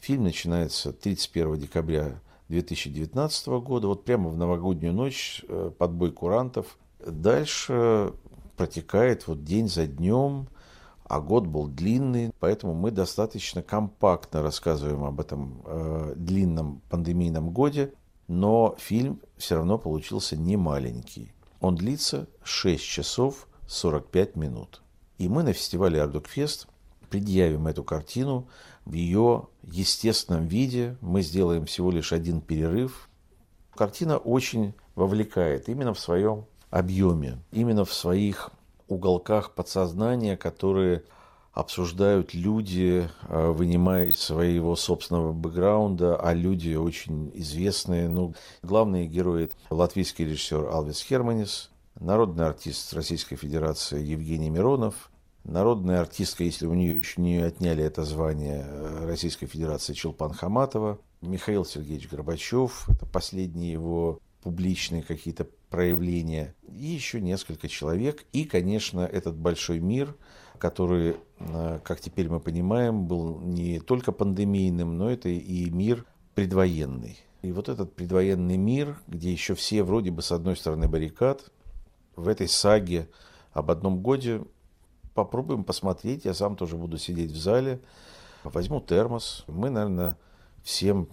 Фильм 0.00 0.24
начинается 0.24 0.92
31 0.92 1.58
декабря 1.58 2.20
2019 2.48 3.46
года, 3.60 3.88
вот 3.88 4.04
прямо 4.04 4.30
в 4.30 4.38
новогоднюю 4.38 4.94
ночь, 4.94 5.44
э, 5.48 5.70
под 5.76 5.92
бой 5.92 6.12
курантов. 6.12 6.78
Дальше 7.04 8.14
протекает 8.56 9.26
вот 9.26 9.44
день 9.44 9.68
за 9.68 9.86
днем, 9.86 10.48
а 11.04 11.20
год 11.20 11.46
был 11.46 11.68
длинный, 11.68 12.32
поэтому 12.40 12.72
мы 12.72 12.90
достаточно 12.90 13.62
компактно 13.62 14.42
рассказываем 14.42 15.04
об 15.04 15.20
этом 15.20 15.62
э, 15.66 16.14
длинном 16.16 16.80
пандемийном 16.88 17.50
годе, 17.50 17.92
но 18.28 18.76
фильм 18.78 19.20
все 19.36 19.56
равно 19.56 19.76
получился 19.76 20.38
не 20.38 20.56
маленький. 20.56 21.32
Он 21.60 21.76
длится 21.76 22.28
6 22.44 22.82
часов 22.82 23.46
45 23.66 24.36
минут. 24.36 24.81
И 25.22 25.28
мы 25.28 25.44
на 25.44 25.52
фестивале 25.52 26.02
Ардукфест 26.02 26.66
предъявим 27.08 27.68
эту 27.68 27.84
картину 27.84 28.48
в 28.84 28.92
ее 28.94 29.46
естественном 29.62 30.48
виде. 30.48 30.96
Мы 31.00 31.22
сделаем 31.22 31.64
всего 31.64 31.92
лишь 31.92 32.12
один 32.12 32.40
перерыв. 32.40 33.08
Картина 33.76 34.18
очень 34.18 34.74
вовлекает 34.96 35.68
именно 35.68 35.94
в 35.94 36.00
своем 36.00 36.46
объеме, 36.70 37.38
именно 37.52 37.84
в 37.84 37.94
своих 37.94 38.50
уголках 38.88 39.54
подсознания, 39.54 40.36
которые 40.36 41.04
обсуждают 41.52 42.34
люди, 42.34 43.08
э, 43.28 43.50
вынимая 43.52 44.06
из 44.06 44.18
своего 44.18 44.74
собственного 44.74 45.32
бэкграунда, 45.32 46.16
а 46.16 46.34
люди 46.34 46.74
очень 46.74 47.30
известные. 47.34 48.08
Ну, 48.08 48.34
главные 48.64 49.06
герои– 49.06 49.50
латвийский 49.70 50.24
режиссер 50.24 50.66
Алвис 50.66 51.00
Херманис, 51.00 51.70
народный 52.00 52.48
артист 52.48 52.92
Российской 52.92 53.36
Федерации 53.36 54.02
Евгений 54.02 54.50
Миронов, 54.50 55.11
Народная 55.44 56.00
артистка, 56.00 56.44
если 56.44 56.66
у 56.66 56.74
нее 56.74 56.96
еще 56.96 57.20
не 57.20 57.38
отняли 57.38 57.82
это 57.82 58.04
звание 58.04 58.64
э, 58.64 59.06
Российской 59.06 59.46
Федерации 59.46 59.92
Челпан 59.92 60.32
Хаматова, 60.32 61.00
Михаил 61.20 61.64
Сергеевич 61.64 62.08
Горбачев, 62.08 62.88
это 62.88 63.06
последние 63.06 63.72
его 63.72 64.20
публичные 64.42 65.02
какие-то 65.02 65.48
проявления, 65.68 66.54
и 66.68 66.86
еще 66.86 67.20
несколько 67.20 67.68
человек. 67.68 68.24
И, 68.32 68.44
конечно, 68.44 69.00
этот 69.00 69.36
большой 69.36 69.80
мир, 69.80 70.14
который, 70.58 71.16
э, 71.38 71.80
как 71.82 72.00
теперь 72.00 72.28
мы 72.28 72.38
понимаем, 72.38 73.06
был 73.06 73.40
не 73.40 73.80
только 73.80 74.12
пандемийным, 74.12 74.96
но 74.96 75.10
это 75.10 75.28
и 75.28 75.70
мир 75.70 76.04
предвоенный. 76.34 77.18
И 77.42 77.50
вот 77.50 77.68
этот 77.68 77.94
предвоенный 77.96 78.56
мир, 78.56 78.96
где 79.08 79.32
еще 79.32 79.56
все 79.56 79.82
вроде 79.82 80.12
бы 80.12 80.22
с 80.22 80.30
одной 80.30 80.56
стороны 80.56 80.88
баррикад, 80.88 81.50
в 82.14 82.28
этой 82.28 82.46
саге 82.46 83.08
об 83.52 83.70
одном 83.72 84.00
годе 84.00 84.42
попробуем 85.14 85.64
посмотреть. 85.64 86.24
Я 86.24 86.34
сам 86.34 86.56
тоже 86.56 86.76
буду 86.76 86.98
сидеть 86.98 87.30
в 87.30 87.36
зале. 87.36 87.80
Возьму 88.44 88.80
термос. 88.80 89.44
Мы, 89.46 89.70
наверное, 89.70 90.16
всем 90.62 91.08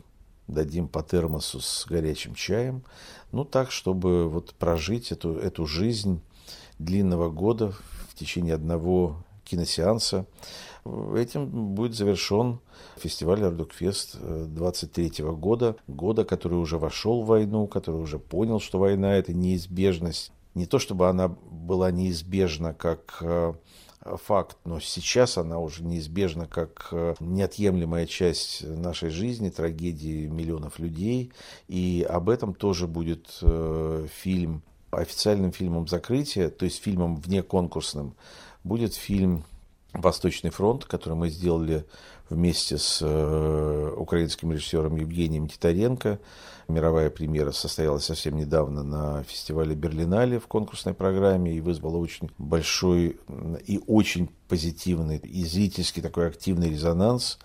дадим 0.47 0.87
по 0.87 1.03
термосу 1.03 1.59
с 1.59 1.85
горячим 1.85 2.33
чаем. 2.33 2.83
Ну, 3.31 3.45
так, 3.45 3.71
чтобы 3.71 4.27
вот 4.27 4.53
прожить 4.55 5.11
эту, 5.11 5.35
эту 5.37 5.65
жизнь 5.65 6.21
длинного 6.79 7.29
года 7.29 7.73
в 8.09 8.15
течение 8.15 8.55
одного 8.55 9.23
киносеанса. 9.43 10.25
Этим 11.15 11.75
будет 11.75 11.95
завершен 11.95 12.59
фестиваль 12.97 13.43
Ардукфест 13.43 14.17
23 14.19 15.23
года, 15.25 15.75
года, 15.87 16.23
который 16.23 16.57
уже 16.57 16.77
вошел 16.77 17.23
в 17.23 17.27
войну, 17.27 17.67
который 17.67 18.01
уже 18.01 18.17
понял, 18.17 18.59
что 18.59 18.79
война– 18.79 19.15
это 19.17 19.33
неизбежность. 19.33 20.31
Не 20.55 20.65
то, 20.65 20.79
чтобы 20.79 21.09
она 21.09 21.27
была 21.27 21.91
неизбежна 21.91 22.73
как 22.73 23.17
э, 23.21 23.53
факт, 24.17 24.57
но 24.65 24.79
сейчас 24.79 25.37
она 25.37 25.59
уже 25.59 25.83
неизбежна 25.83 26.47
как 26.47 26.89
э, 26.91 27.15
неотъемлемая 27.19 28.05
часть 28.05 28.63
нашей 28.63 29.09
жизни, 29.09 29.49
трагедии 29.49 30.27
миллионов 30.27 30.79
людей. 30.79 31.31
И 31.67 32.05
об 32.09 32.29
этом 32.29 32.53
тоже 32.53 32.87
будет 32.87 33.39
э, 33.41 34.07
фильм 34.13 34.63
официальным 34.91 35.51
фильмом 35.51 35.87
закрытия, 35.87 36.49
то 36.49 36.65
есть 36.65 36.81
фильмом 36.81 37.17
вне 37.17 37.43
конкурсным, 37.43 38.15
будет 38.63 38.95
фильм 38.95 39.43
«Восточный 39.93 40.49
фронт», 40.49 40.85
который 40.85 41.13
мы 41.13 41.29
сделали 41.29 41.85
вместе 42.29 42.77
с 42.77 42.99
э, 43.01 43.93
украинским 43.97 44.51
режиссером 44.51 44.95
Евгением 44.95 45.47
Титаренко. 45.47 46.19
Мировая 46.67 47.09
премьера 47.09 47.51
состоялась 47.51 48.05
совсем 48.05 48.37
недавно 48.37 48.83
на 48.83 49.23
фестивале 49.23 49.73
Берлинале 49.75 50.39
в 50.39 50.47
конкурсной 50.47 50.93
программе 50.93 51.53
и 51.53 51.61
вызвала 51.61 51.97
очень 51.97 52.29
большой 52.37 53.19
и 53.65 53.81
очень 53.87 54.29
позитивный 54.47 55.17
и 55.17 55.43
зрительский 55.45 56.03
такой 56.03 56.27
активный 56.27 56.69
резонанс. 56.69 57.39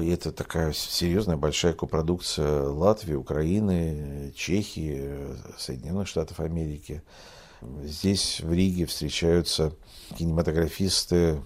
И 0.00 0.08
это 0.08 0.30
такая 0.30 0.72
серьезная 0.72 1.36
большая 1.36 1.72
копродукция 1.72 2.62
Латвии, 2.62 3.14
Украины, 3.14 4.32
Чехии, 4.36 5.12
Соединенных 5.58 6.06
Штатов 6.06 6.38
Америки. 6.38 7.02
Здесь 7.82 8.40
в 8.40 8.52
Риге 8.52 8.86
встречаются 8.86 9.72
кинематографисты 10.16 11.42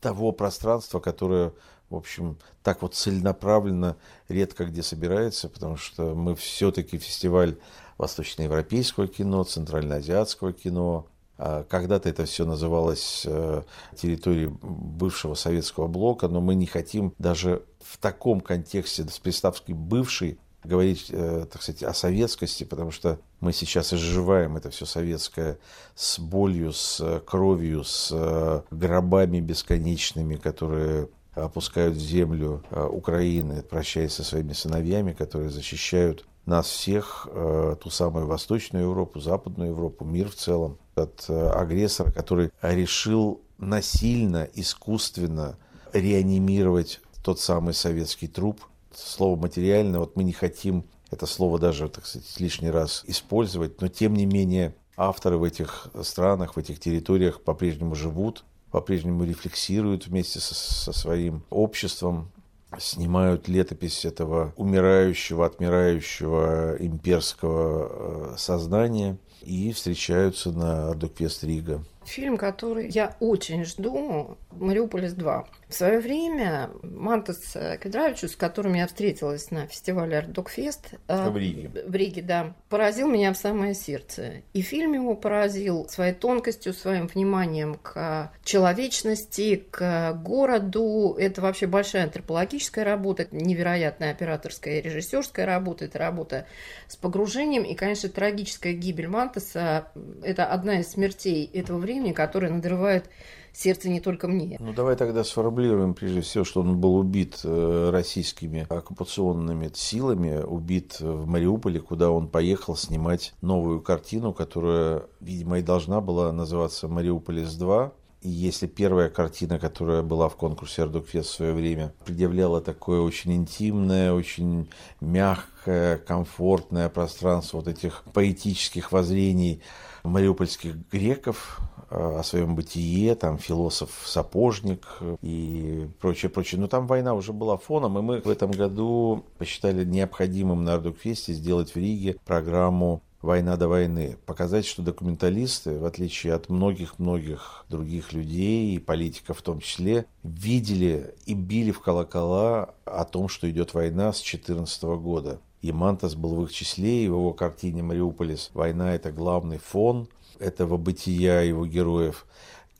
того 0.00 0.32
пространства, 0.32 1.00
которое 1.00 1.52
в 1.94 1.98
общем, 1.98 2.38
так 2.62 2.82
вот 2.82 2.94
целенаправленно 2.94 3.96
редко 4.28 4.64
где 4.66 4.82
собирается, 4.82 5.48
потому 5.48 5.76
что 5.76 6.14
мы 6.14 6.34
все-таки 6.34 6.98
фестиваль 6.98 7.56
восточноевропейского 7.98 9.08
кино, 9.08 9.44
центральноазиатского 9.44 10.52
кино. 10.52 11.06
А 11.36 11.64
когда-то 11.64 12.08
это 12.08 12.26
все 12.26 12.44
называлось 12.44 13.24
э, 13.26 13.62
территорией 13.96 14.48
бывшего 14.62 15.34
советского 15.34 15.88
блока, 15.88 16.28
но 16.28 16.40
мы 16.40 16.54
не 16.54 16.66
хотим 16.66 17.12
даже 17.18 17.64
в 17.80 17.98
таком 17.98 18.40
контексте 18.40 19.04
с 19.04 19.18
приставкой 19.18 19.74
«бывший» 19.74 20.38
говорить, 20.62 21.08
э, 21.10 21.46
так 21.50 21.62
сказать, 21.62 21.82
о 21.82 21.92
советскости, 21.92 22.64
потому 22.64 22.90
что 22.90 23.18
мы 23.40 23.52
сейчас 23.52 23.92
изживаем 23.92 24.56
это 24.56 24.70
все 24.70 24.86
советское 24.86 25.58
с 25.94 26.18
болью, 26.18 26.72
с 26.72 27.20
кровью, 27.26 27.84
с 27.84 28.10
э, 28.12 28.62
гробами 28.70 29.40
бесконечными, 29.40 30.36
которые 30.36 31.08
опускают 31.34 31.96
в 31.96 32.00
землю 32.00 32.62
э, 32.70 32.84
Украины, 32.84 33.62
прощаясь 33.62 34.12
со 34.12 34.24
своими 34.24 34.52
сыновьями, 34.52 35.12
которые 35.12 35.50
защищают 35.50 36.24
нас 36.46 36.66
всех, 36.66 37.28
э, 37.30 37.76
ту 37.82 37.90
самую 37.90 38.26
Восточную 38.26 38.84
Европу, 38.84 39.20
Западную 39.20 39.70
Европу, 39.70 40.04
мир 40.04 40.30
в 40.30 40.34
целом, 40.34 40.78
от 40.94 41.24
э, 41.28 41.48
агрессора, 41.50 42.12
который 42.12 42.50
решил 42.62 43.40
насильно, 43.58 44.48
искусственно 44.54 45.56
реанимировать 45.92 47.00
тот 47.22 47.40
самый 47.40 47.74
советский 47.74 48.28
труп. 48.28 48.60
Слово 48.94 49.36
материально, 49.36 50.00
вот 50.00 50.16
мы 50.16 50.24
не 50.24 50.32
хотим 50.32 50.84
это 51.10 51.26
слово 51.26 51.58
даже, 51.58 51.88
так 51.88 52.06
сказать, 52.06 52.40
лишний 52.40 52.70
раз 52.70 53.04
использовать, 53.06 53.80
но 53.80 53.88
тем 53.88 54.14
не 54.14 54.26
менее 54.26 54.74
авторы 54.96 55.38
в 55.38 55.44
этих 55.44 55.88
странах, 56.02 56.56
в 56.56 56.58
этих 56.58 56.80
территориях 56.80 57.40
по-прежнему 57.42 57.94
живут, 57.94 58.44
по-прежнему 58.74 59.22
рефлексируют 59.22 60.08
вместе 60.08 60.40
со, 60.40 60.52
со 60.52 60.92
своим 60.92 61.44
обществом, 61.48 62.32
снимают 62.76 63.46
летопись 63.46 64.04
этого 64.04 64.52
умирающего, 64.56 65.46
отмирающего 65.46 66.74
имперского 66.80 68.32
э, 68.32 68.36
сознания 68.36 69.16
и 69.42 69.72
встречаются 69.72 70.50
на 70.50 70.88
Ардуквест 70.88 71.44
Рига. 71.44 71.84
Фильм, 72.06 72.36
который 72.36 72.88
я 72.88 73.16
очень 73.20 73.64
жду, 73.64 74.36
«Мариуполис 74.50 75.14
2». 75.14 75.46
В 75.68 75.74
свое 75.74 75.98
время 75.98 76.70
Мантас 76.82 77.56
Кедравичус, 77.82 78.32
с 78.32 78.36
которым 78.36 78.74
я 78.74 78.86
встретилась 78.86 79.50
на 79.50 79.66
фестивале 79.66 80.18
Ардокфест 80.18 80.94
э, 81.08 81.28
в 81.30 81.36
Риге. 81.36 81.70
в 81.86 81.94
Риге, 81.94 82.22
да, 82.22 82.54
поразил 82.68 83.08
меня 83.08 83.32
в 83.32 83.36
самое 83.36 83.74
сердце. 83.74 84.42
И 84.52 84.62
фильм 84.62 84.92
его 84.92 85.14
поразил 85.16 85.88
своей 85.88 86.14
тонкостью, 86.14 86.74
своим 86.74 87.06
вниманием 87.06 87.74
к 87.74 88.30
человечности, 88.44 89.64
к 89.70 90.12
городу. 90.22 91.16
Это 91.18 91.40
вообще 91.40 91.66
большая 91.66 92.04
антропологическая 92.04 92.84
работа, 92.84 93.26
невероятная 93.30 94.12
операторская 94.12 94.78
и 94.78 94.82
режиссерская 94.82 95.46
работа. 95.46 95.86
Это 95.86 95.98
работа 95.98 96.46
с 96.88 96.96
погружением. 96.96 97.64
И, 97.64 97.74
конечно, 97.74 98.08
трагическая 98.08 98.74
гибель 98.74 99.08
Мантаса– 99.08 99.88
это 100.22 100.46
одна 100.46 100.80
из 100.80 100.90
смертей 100.90 101.50
этого 101.52 101.78
времени, 101.78 101.93
которая 102.12 102.50
надрывает 102.50 103.08
сердце 103.52 103.88
не 103.88 104.00
только 104.00 104.28
мне. 104.28 104.56
Ну, 104.60 104.72
давай 104.72 104.96
тогда 104.96 105.24
сформулируем 105.24 105.94
прежде 105.94 106.20
всего, 106.20 106.44
что 106.44 106.60
он 106.60 106.78
был 106.78 106.96
убит 106.96 107.40
э, 107.44 107.90
российскими 107.90 108.66
оккупационными 108.68 109.70
силами, 109.74 110.42
убит 110.42 110.98
в 111.00 111.26
Мариуполе, 111.26 111.80
куда 111.80 112.10
он 112.10 112.28
поехал 112.28 112.76
снимать 112.76 113.32
новую 113.40 113.80
картину, 113.80 114.32
которая, 114.32 115.04
видимо, 115.20 115.58
и 115.58 115.62
должна 115.62 116.00
была 116.00 116.32
называться 116.32 116.88
«Мариуполис-2», 116.88 117.92
и 118.24 118.30
если 118.30 118.66
первая 118.66 119.10
картина, 119.10 119.58
которая 119.58 120.00
была 120.00 120.30
в 120.30 120.36
конкурсе 120.36 120.84
Ардукфест 120.84 121.28
в 121.28 121.34
свое 121.34 121.52
время, 121.52 121.92
предъявляла 122.06 122.62
такое 122.62 123.02
очень 123.02 123.34
интимное, 123.34 124.14
очень 124.14 124.70
мягкое, 125.02 125.98
комфортное 125.98 126.88
пространство 126.88 127.58
вот 127.58 127.68
этих 127.68 128.02
поэтических 128.14 128.92
воззрений 128.92 129.62
мариупольских 130.04 130.74
греков, 130.90 131.60
о 131.90 132.22
своем 132.22 132.54
бытие, 132.54 133.14
там 133.14 133.38
философ-сапожник 133.38 134.86
и 135.22 135.88
прочее, 136.00 136.30
прочее. 136.30 136.60
Но 136.60 136.66
там 136.66 136.86
война 136.86 137.14
уже 137.14 137.32
была 137.32 137.56
фоном, 137.56 137.98
и 137.98 138.02
мы 138.02 138.20
в 138.20 138.28
этом 138.28 138.50
году 138.50 139.24
посчитали 139.38 139.84
необходимым 139.84 140.64
на 140.64 140.74
Ардукфесте 140.74 141.32
сделать 141.32 141.74
в 141.74 141.76
Риге 141.76 142.16
программу 142.24 143.02
«Война 143.22 143.56
до 143.56 143.68
войны». 143.68 144.18
Показать, 144.26 144.66
что 144.66 144.82
документалисты, 144.82 145.78
в 145.78 145.86
отличие 145.86 146.34
от 146.34 146.50
многих-многих 146.50 147.64
других 147.70 148.12
людей 148.12 148.74
и 148.74 148.78
политиков 148.78 149.38
в 149.38 149.42
том 149.42 149.60
числе, 149.60 150.04
видели 150.22 151.14
и 151.24 151.32
били 151.32 151.70
в 151.70 151.80
колокола 151.80 152.74
о 152.84 153.04
том, 153.04 153.28
что 153.28 153.50
идет 153.50 153.72
война 153.72 154.12
с 154.12 154.16
2014 154.16 154.82
года. 154.82 155.40
И 155.62 155.72
Мантас 155.72 156.14
был 156.14 156.34
в 156.34 156.44
их 156.44 156.52
числе, 156.52 157.04
и 157.04 157.08
в 157.08 157.12
его 157.12 157.32
картине 157.32 157.82
«Мариуполис» 157.82 158.50
война– 158.52 158.94
это 158.96 159.10
главный 159.10 159.58
фон– 159.58 160.08
этого 160.44 160.76
бытия 160.76 161.40
его 161.40 161.66
героев. 161.66 162.26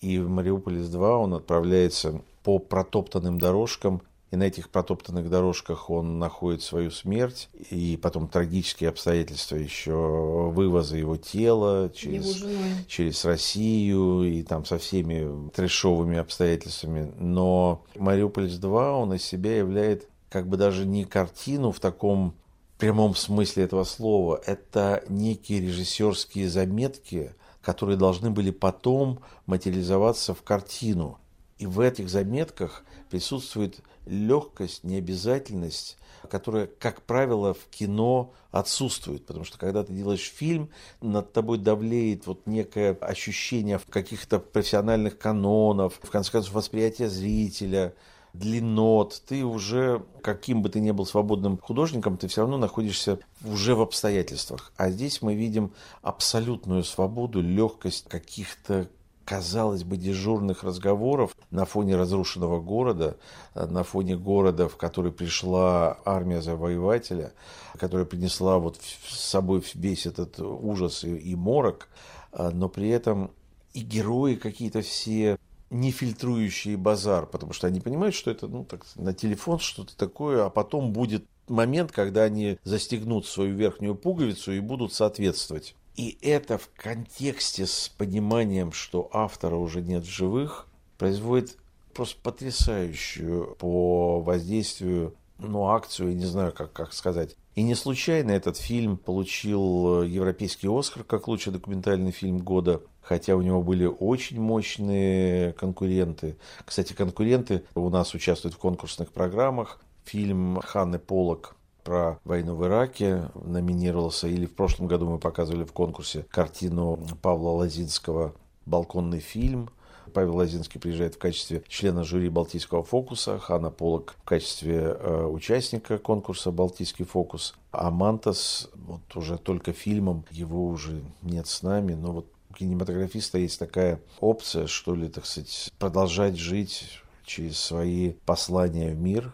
И 0.00 0.18
в 0.18 0.28
Мариуполис-2 0.28 1.16
он 1.16 1.34
отправляется 1.34 2.20
по 2.42 2.58
протоптанным 2.58 3.38
дорожкам, 3.38 4.02
и 4.30 4.36
на 4.36 4.44
этих 4.44 4.68
протоптанных 4.68 5.30
дорожках 5.30 5.88
он 5.90 6.18
находит 6.18 6.60
свою 6.60 6.90
смерть, 6.90 7.48
и 7.70 7.96
потом 7.96 8.28
трагические 8.28 8.90
обстоятельства 8.90 9.56
еще 9.56 10.50
вывоза 10.52 10.96
его 10.96 11.16
тела 11.16 11.90
через, 11.94 12.38
его 12.38 12.50
через 12.88 13.24
Россию, 13.24 14.24
и 14.24 14.42
там 14.42 14.64
со 14.64 14.78
всеми 14.78 15.48
трешовыми 15.50 16.18
обстоятельствами. 16.18 17.12
Но 17.18 17.84
Мариуполис-2, 17.94 19.02
он 19.02 19.14
из 19.14 19.24
себя 19.24 19.56
являет 19.56 20.08
как 20.28 20.48
бы 20.48 20.56
даже 20.56 20.84
не 20.84 21.04
картину 21.04 21.70
в 21.70 21.78
таком 21.78 22.34
прямом 22.76 23.14
смысле 23.14 23.64
этого 23.64 23.84
слова, 23.84 24.40
это 24.44 25.04
некие 25.08 25.60
режиссерские 25.60 26.50
заметки– 26.50 27.32
которые 27.64 27.96
должны 27.96 28.30
были 28.30 28.50
потом 28.50 29.20
материализоваться 29.46 30.34
в 30.34 30.42
картину. 30.42 31.18
И 31.58 31.66
в 31.66 31.80
этих 31.80 32.08
заметках 32.10 32.84
присутствует 33.10 33.80
легкость, 34.06 34.84
необязательность, 34.84 35.96
которая, 36.30 36.66
как 36.66 37.02
правило, 37.02 37.54
в 37.54 37.66
кино 37.70 38.34
отсутствует. 38.50 39.24
Потому 39.24 39.44
что 39.44 39.58
когда 39.58 39.82
ты 39.82 39.92
делаешь 39.92 40.30
фильм, 40.34 40.70
над 41.00 41.32
тобой 41.32 41.58
давлеет 41.58 42.26
вот 42.26 42.46
некое 42.46 42.92
ощущение 42.94 43.80
каких-то 43.88 44.40
профессиональных 44.40 45.18
канонов, 45.18 45.98
в 46.02 46.10
конце 46.10 46.32
концов, 46.32 46.54
восприятие 46.54 47.08
зрителя– 47.08 47.94
длиннот, 48.34 49.22
ты 49.26 49.44
уже, 49.44 50.04
каким 50.22 50.60
бы 50.62 50.68
ты 50.68 50.80
ни 50.80 50.90
был 50.90 51.06
свободным 51.06 51.56
художником, 51.58 52.18
ты 52.18 52.28
все 52.28 52.42
равно 52.42 52.58
находишься 52.58 53.18
уже 53.44 53.74
в 53.74 53.80
обстоятельствах. 53.80 54.72
А 54.76 54.90
здесь 54.90 55.22
мы 55.22 55.34
видим 55.34 55.72
абсолютную 56.02 56.84
свободу, 56.84 57.40
легкость 57.40 58.08
каких-то 58.08 58.88
казалось 59.24 59.84
бы, 59.84 59.96
дежурных 59.96 60.64
разговоров 60.64 61.34
на 61.50 61.64
фоне 61.64 61.96
разрушенного 61.96 62.60
города, 62.60 63.16
на 63.54 63.82
фоне 63.82 64.16
города, 64.16 64.68
в 64.68 64.76
который 64.76 65.12
пришла 65.12 65.96
армия 66.04 66.42
завоевателя, 66.42 67.32
которая 67.78 68.04
принесла 68.04 68.58
вот 68.58 68.78
с 69.08 69.18
собой 69.18 69.64
весь 69.72 70.04
этот 70.04 70.38
ужас 70.40 71.04
и, 71.04 71.16
и 71.16 71.34
морок, 71.36 71.88
но 72.36 72.68
при 72.68 72.90
этом 72.90 73.30
и 73.72 73.80
герои 73.80 74.34
какие-то 74.34 74.82
все 74.82 75.38
не 75.74 75.90
фильтрующие 75.90 76.76
базар, 76.76 77.26
потому 77.26 77.52
что 77.52 77.66
они 77.66 77.80
понимают, 77.80 78.14
что 78.14 78.30
это 78.30 78.46
ну, 78.46 78.64
так, 78.64 78.86
на 78.94 79.12
телефон 79.12 79.58
что-то 79.58 79.96
такое, 79.96 80.46
а 80.46 80.50
потом 80.50 80.92
будет 80.92 81.24
момент, 81.48 81.90
когда 81.90 82.22
они 82.22 82.58
застегнут 82.62 83.26
свою 83.26 83.54
верхнюю 83.56 83.96
пуговицу 83.96 84.52
и 84.52 84.60
будут 84.60 84.92
соответствовать. 84.92 85.74
И 85.96 86.16
это 86.22 86.58
в 86.58 86.70
контексте 86.76 87.66
с 87.66 87.88
пониманием, 87.88 88.70
что 88.70 89.10
автора 89.12 89.56
уже 89.56 89.82
нет 89.82 90.04
в 90.04 90.08
живых, 90.08 90.68
производит 90.96 91.56
просто 91.92 92.20
потрясающую 92.22 93.56
по 93.58 94.20
воздействию 94.20 95.14
ну, 95.38 95.68
акцию, 95.68 96.10
я 96.10 96.14
не 96.14 96.26
знаю, 96.26 96.52
как, 96.52 96.72
как 96.72 96.92
сказать. 96.92 97.36
И 97.54 97.62
не 97.62 97.74
случайно 97.74 98.32
этот 98.32 98.56
фильм 98.56 98.96
получил 98.96 100.02
э, 100.02 100.08
Европейский 100.08 100.68
Оскар 100.68 101.04
как 101.04 101.28
лучший 101.28 101.52
документальный 101.52 102.10
фильм 102.10 102.38
года, 102.38 102.82
хотя 103.00 103.36
у 103.36 103.42
него 103.42 103.62
были 103.62 103.86
очень 103.86 104.40
мощные 104.40 105.52
конкуренты. 105.52 106.36
Кстати, 106.64 106.92
конкуренты 106.92 107.64
у 107.74 107.90
нас 107.90 108.14
участвуют 108.14 108.54
в 108.54 108.58
конкурсных 108.58 109.12
программах. 109.12 109.80
Фильм 110.04 110.60
Ханны 110.60 110.98
Полок 110.98 111.54
про 111.84 112.18
войну 112.24 112.56
в 112.56 112.64
Ираке 112.64 113.30
номинировался, 113.34 114.26
или 114.26 114.46
в 114.46 114.54
прошлом 114.54 114.86
году 114.86 115.08
мы 115.08 115.18
показывали 115.18 115.64
в 115.64 115.72
конкурсе 115.72 116.26
картину 116.30 116.98
Павла 117.22 117.50
Лозинского 117.50 118.34
«Балконный 118.66 119.20
фильм», 119.20 119.70
Павел 120.12 120.36
Лазинский 120.36 120.80
приезжает 120.80 121.14
в 121.14 121.18
качестве 121.18 121.62
члена 121.68 122.04
жюри 122.04 122.28
Балтийского 122.28 122.82
фокуса, 122.82 123.38
Хана 123.38 123.70
Полок 123.70 124.16
в 124.22 124.24
качестве 124.24 124.96
э, 124.98 125.24
участника 125.26 125.98
конкурса 125.98 126.50
Балтийский 126.50 127.04
фокус, 127.04 127.54
а 127.70 127.90
Мантас 127.90 128.68
вот 128.74 129.00
уже 129.16 129.38
только 129.38 129.72
фильмом, 129.72 130.24
его 130.30 130.66
уже 130.66 131.02
нет 131.22 131.46
с 131.46 131.62
нами, 131.62 131.94
но 131.94 132.12
вот 132.12 132.26
у 132.50 132.54
кинематографиста 132.54 133.38
есть 133.38 133.58
такая 133.58 134.00
опция, 134.20 134.66
что 134.66 134.94
ли, 134.94 135.08
так 135.08 135.26
сказать, 135.26 135.72
продолжать 135.78 136.36
жить 136.36 137.00
через 137.24 137.58
свои 137.58 138.12
послания 138.26 138.92
в 138.92 138.98
мир, 138.98 139.32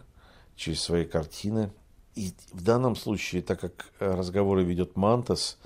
через 0.55 0.81
свои 0.81 1.05
картины. 1.05 1.71
И 2.15 2.33
в 2.51 2.63
данном 2.63 2.95
случае, 2.95 3.41
так 3.41 3.59
как 3.59 3.91
разговоры 3.99 4.63
ведет 4.63 4.95
Мантас, 4.95 5.57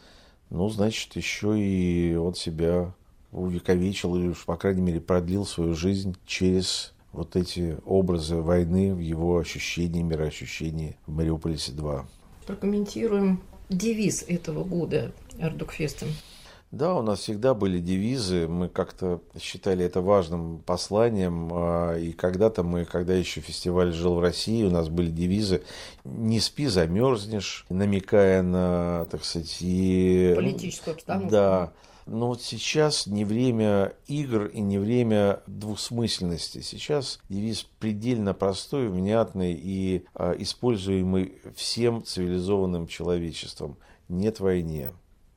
ну, 0.49 0.69
значит, 0.69 1.15
еще 1.15 1.59
и 1.59 2.15
он 2.15 2.35
себя 2.35 2.93
увековечил 3.35 4.15
или 4.15 4.29
уж, 4.29 4.45
по 4.45 4.55
крайней 4.55 4.81
мере, 4.81 5.01
продлил 5.01 5.45
свою 5.45 5.75
жизнь 5.75 6.15
через 6.25 6.93
вот 7.11 7.35
эти 7.35 7.77
образы 7.85 8.35
войны 8.35 8.93
в 8.93 8.99
его 8.99 9.37
ощущении, 9.37 10.01
мироощущении 10.01 10.97
в 11.05 11.11
Мариуполисе-2. 11.11 12.05
Прокомментируем 12.45 13.41
девиз 13.69 14.23
этого 14.27 14.63
года 14.63 15.11
Ардукфестом. 15.39 16.09
Да, 16.71 16.95
у 16.95 17.01
нас 17.01 17.19
всегда 17.19 17.53
были 17.53 17.79
девизы, 17.79 18.49
мы 18.49 18.67
как-то 18.67 19.21
считали 19.39 19.85
это 19.85 20.01
важным 20.01 20.57
посланием, 20.65 21.49
а, 21.53 21.95
и 21.95 22.11
когда-то 22.11 22.63
мы, 22.63 22.83
когда 22.83 23.13
еще 23.13 23.39
фестиваль 23.39 23.93
жил 23.93 24.15
в 24.15 24.19
России, 24.19 24.63
у 24.63 24.69
нас 24.69 24.89
были 24.89 25.09
девизы 25.09 25.63
«Не 26.03 26.41
спи, 26.41 26.67
замерзнешь», 26.67 27.65
намекая 27.69 28.41
на, 28.41 29.05
так 29.09 29.23
сказать, 29.23 29.57
и... 29.61 30.33
Политическую 30.35 30.95
обстановку. 30.95 31.29
Да, 31.29 31.71
но 32.05 32.27
вот 32.27 32.41
сейчас 32.41 33.07
не 33.07 33.25
время 33.25 33.93
игр 34.07 34.45
и 34.45 34.61
не 34.61 34.77
время 34.77 35.41
двусмысленности. 35.47 36.61
Сейчас 36.61 37.19
девиз 37.29 37.63
предельно 37.79 38.33
простой, 38.33 38.89
внятный 38.89 39.53
и 39.53 40.05
а, 40.13 40.33
используемый 40.33 41.41
всем 41.55 42.03
цивилизованным 42.03 42.87
человечеством. 42.87 43.77
Нет 44.07 44.39
войне. 44.39 44.91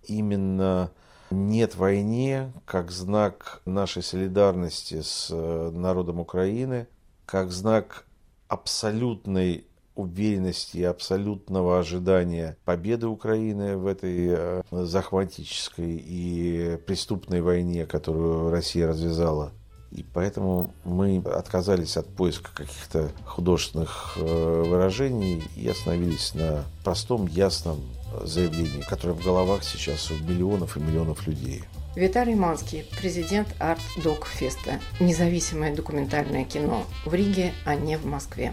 Именно 0.04 0.92
нет 1.30 1.76
войне 1.76 2.52
как 2.64 2.90
знак 2.90 3.62
нашей 3.64 4.02
солидарности 4.02 5.02
с 5.02 5.28
э, 5.30 5.70
народом 5.70 6.20
Украины, 6.20 6.86
как 7.26 7.50
знак 7.50 8.06
абсолютной 8.48 9.66
уверенности 9.98 10.78
и 10.78 10.84
абсолютного 10.84 11.80
ожидания 11.80 12.56
победы 12.64 13.08
Украины 13.08 13.76
в 13.76 13.86
этой 13.86 14.28
э, 14.28 14.62
захватической 14.70 15.96
и 15.96 16.78
преступной 16.86 17.40
войне, 17.40 17.84
которую 17.84 18.50
Россия 18.50 18.86
развязала. 18.86 19.52
И 19.90 20.04
поэтому 20.04 20.74
мы 20.84 21.18
отказались 21.18 21.96
от 21.96 22.06
поиска 22.06 22.50
каких-то 22.54 23.10
художественных 23.24 24.16
э, 24.16 24.62
выражений 24.66 25.42
и 25.56 25.66
остановились 25.68 26.34
на 26.34 26.64
простом, 26.84 27.26
ясном 27.26 27.80
заявлении, 28.22 28.82
которое 28.88 29.14
в 29.14 29.24
головах 29.24 29.64
сейчас 29.64 30.10
у 30.10 30.14
миллионов 30.14 30.76
и 30.76 30.80
миллионов 30.80 31.26
людей. 31.26 31.64
Виталий 31.96 32.34
Манский, 32.34 32.84
президент 33.00 33.48
Арт 33.58 33.80
Док 34.04 34.26
Феста. 34.26 34.78
Независимое 35.00 35.74
документальное 35.74 36.44
кино 36.44 36.84
в 37.04 37.12
Риге, 37.12 37.52
а 37.64 37.74
не 37.74 37.98
в 37.98 38.04
Москве. 38.04 38.52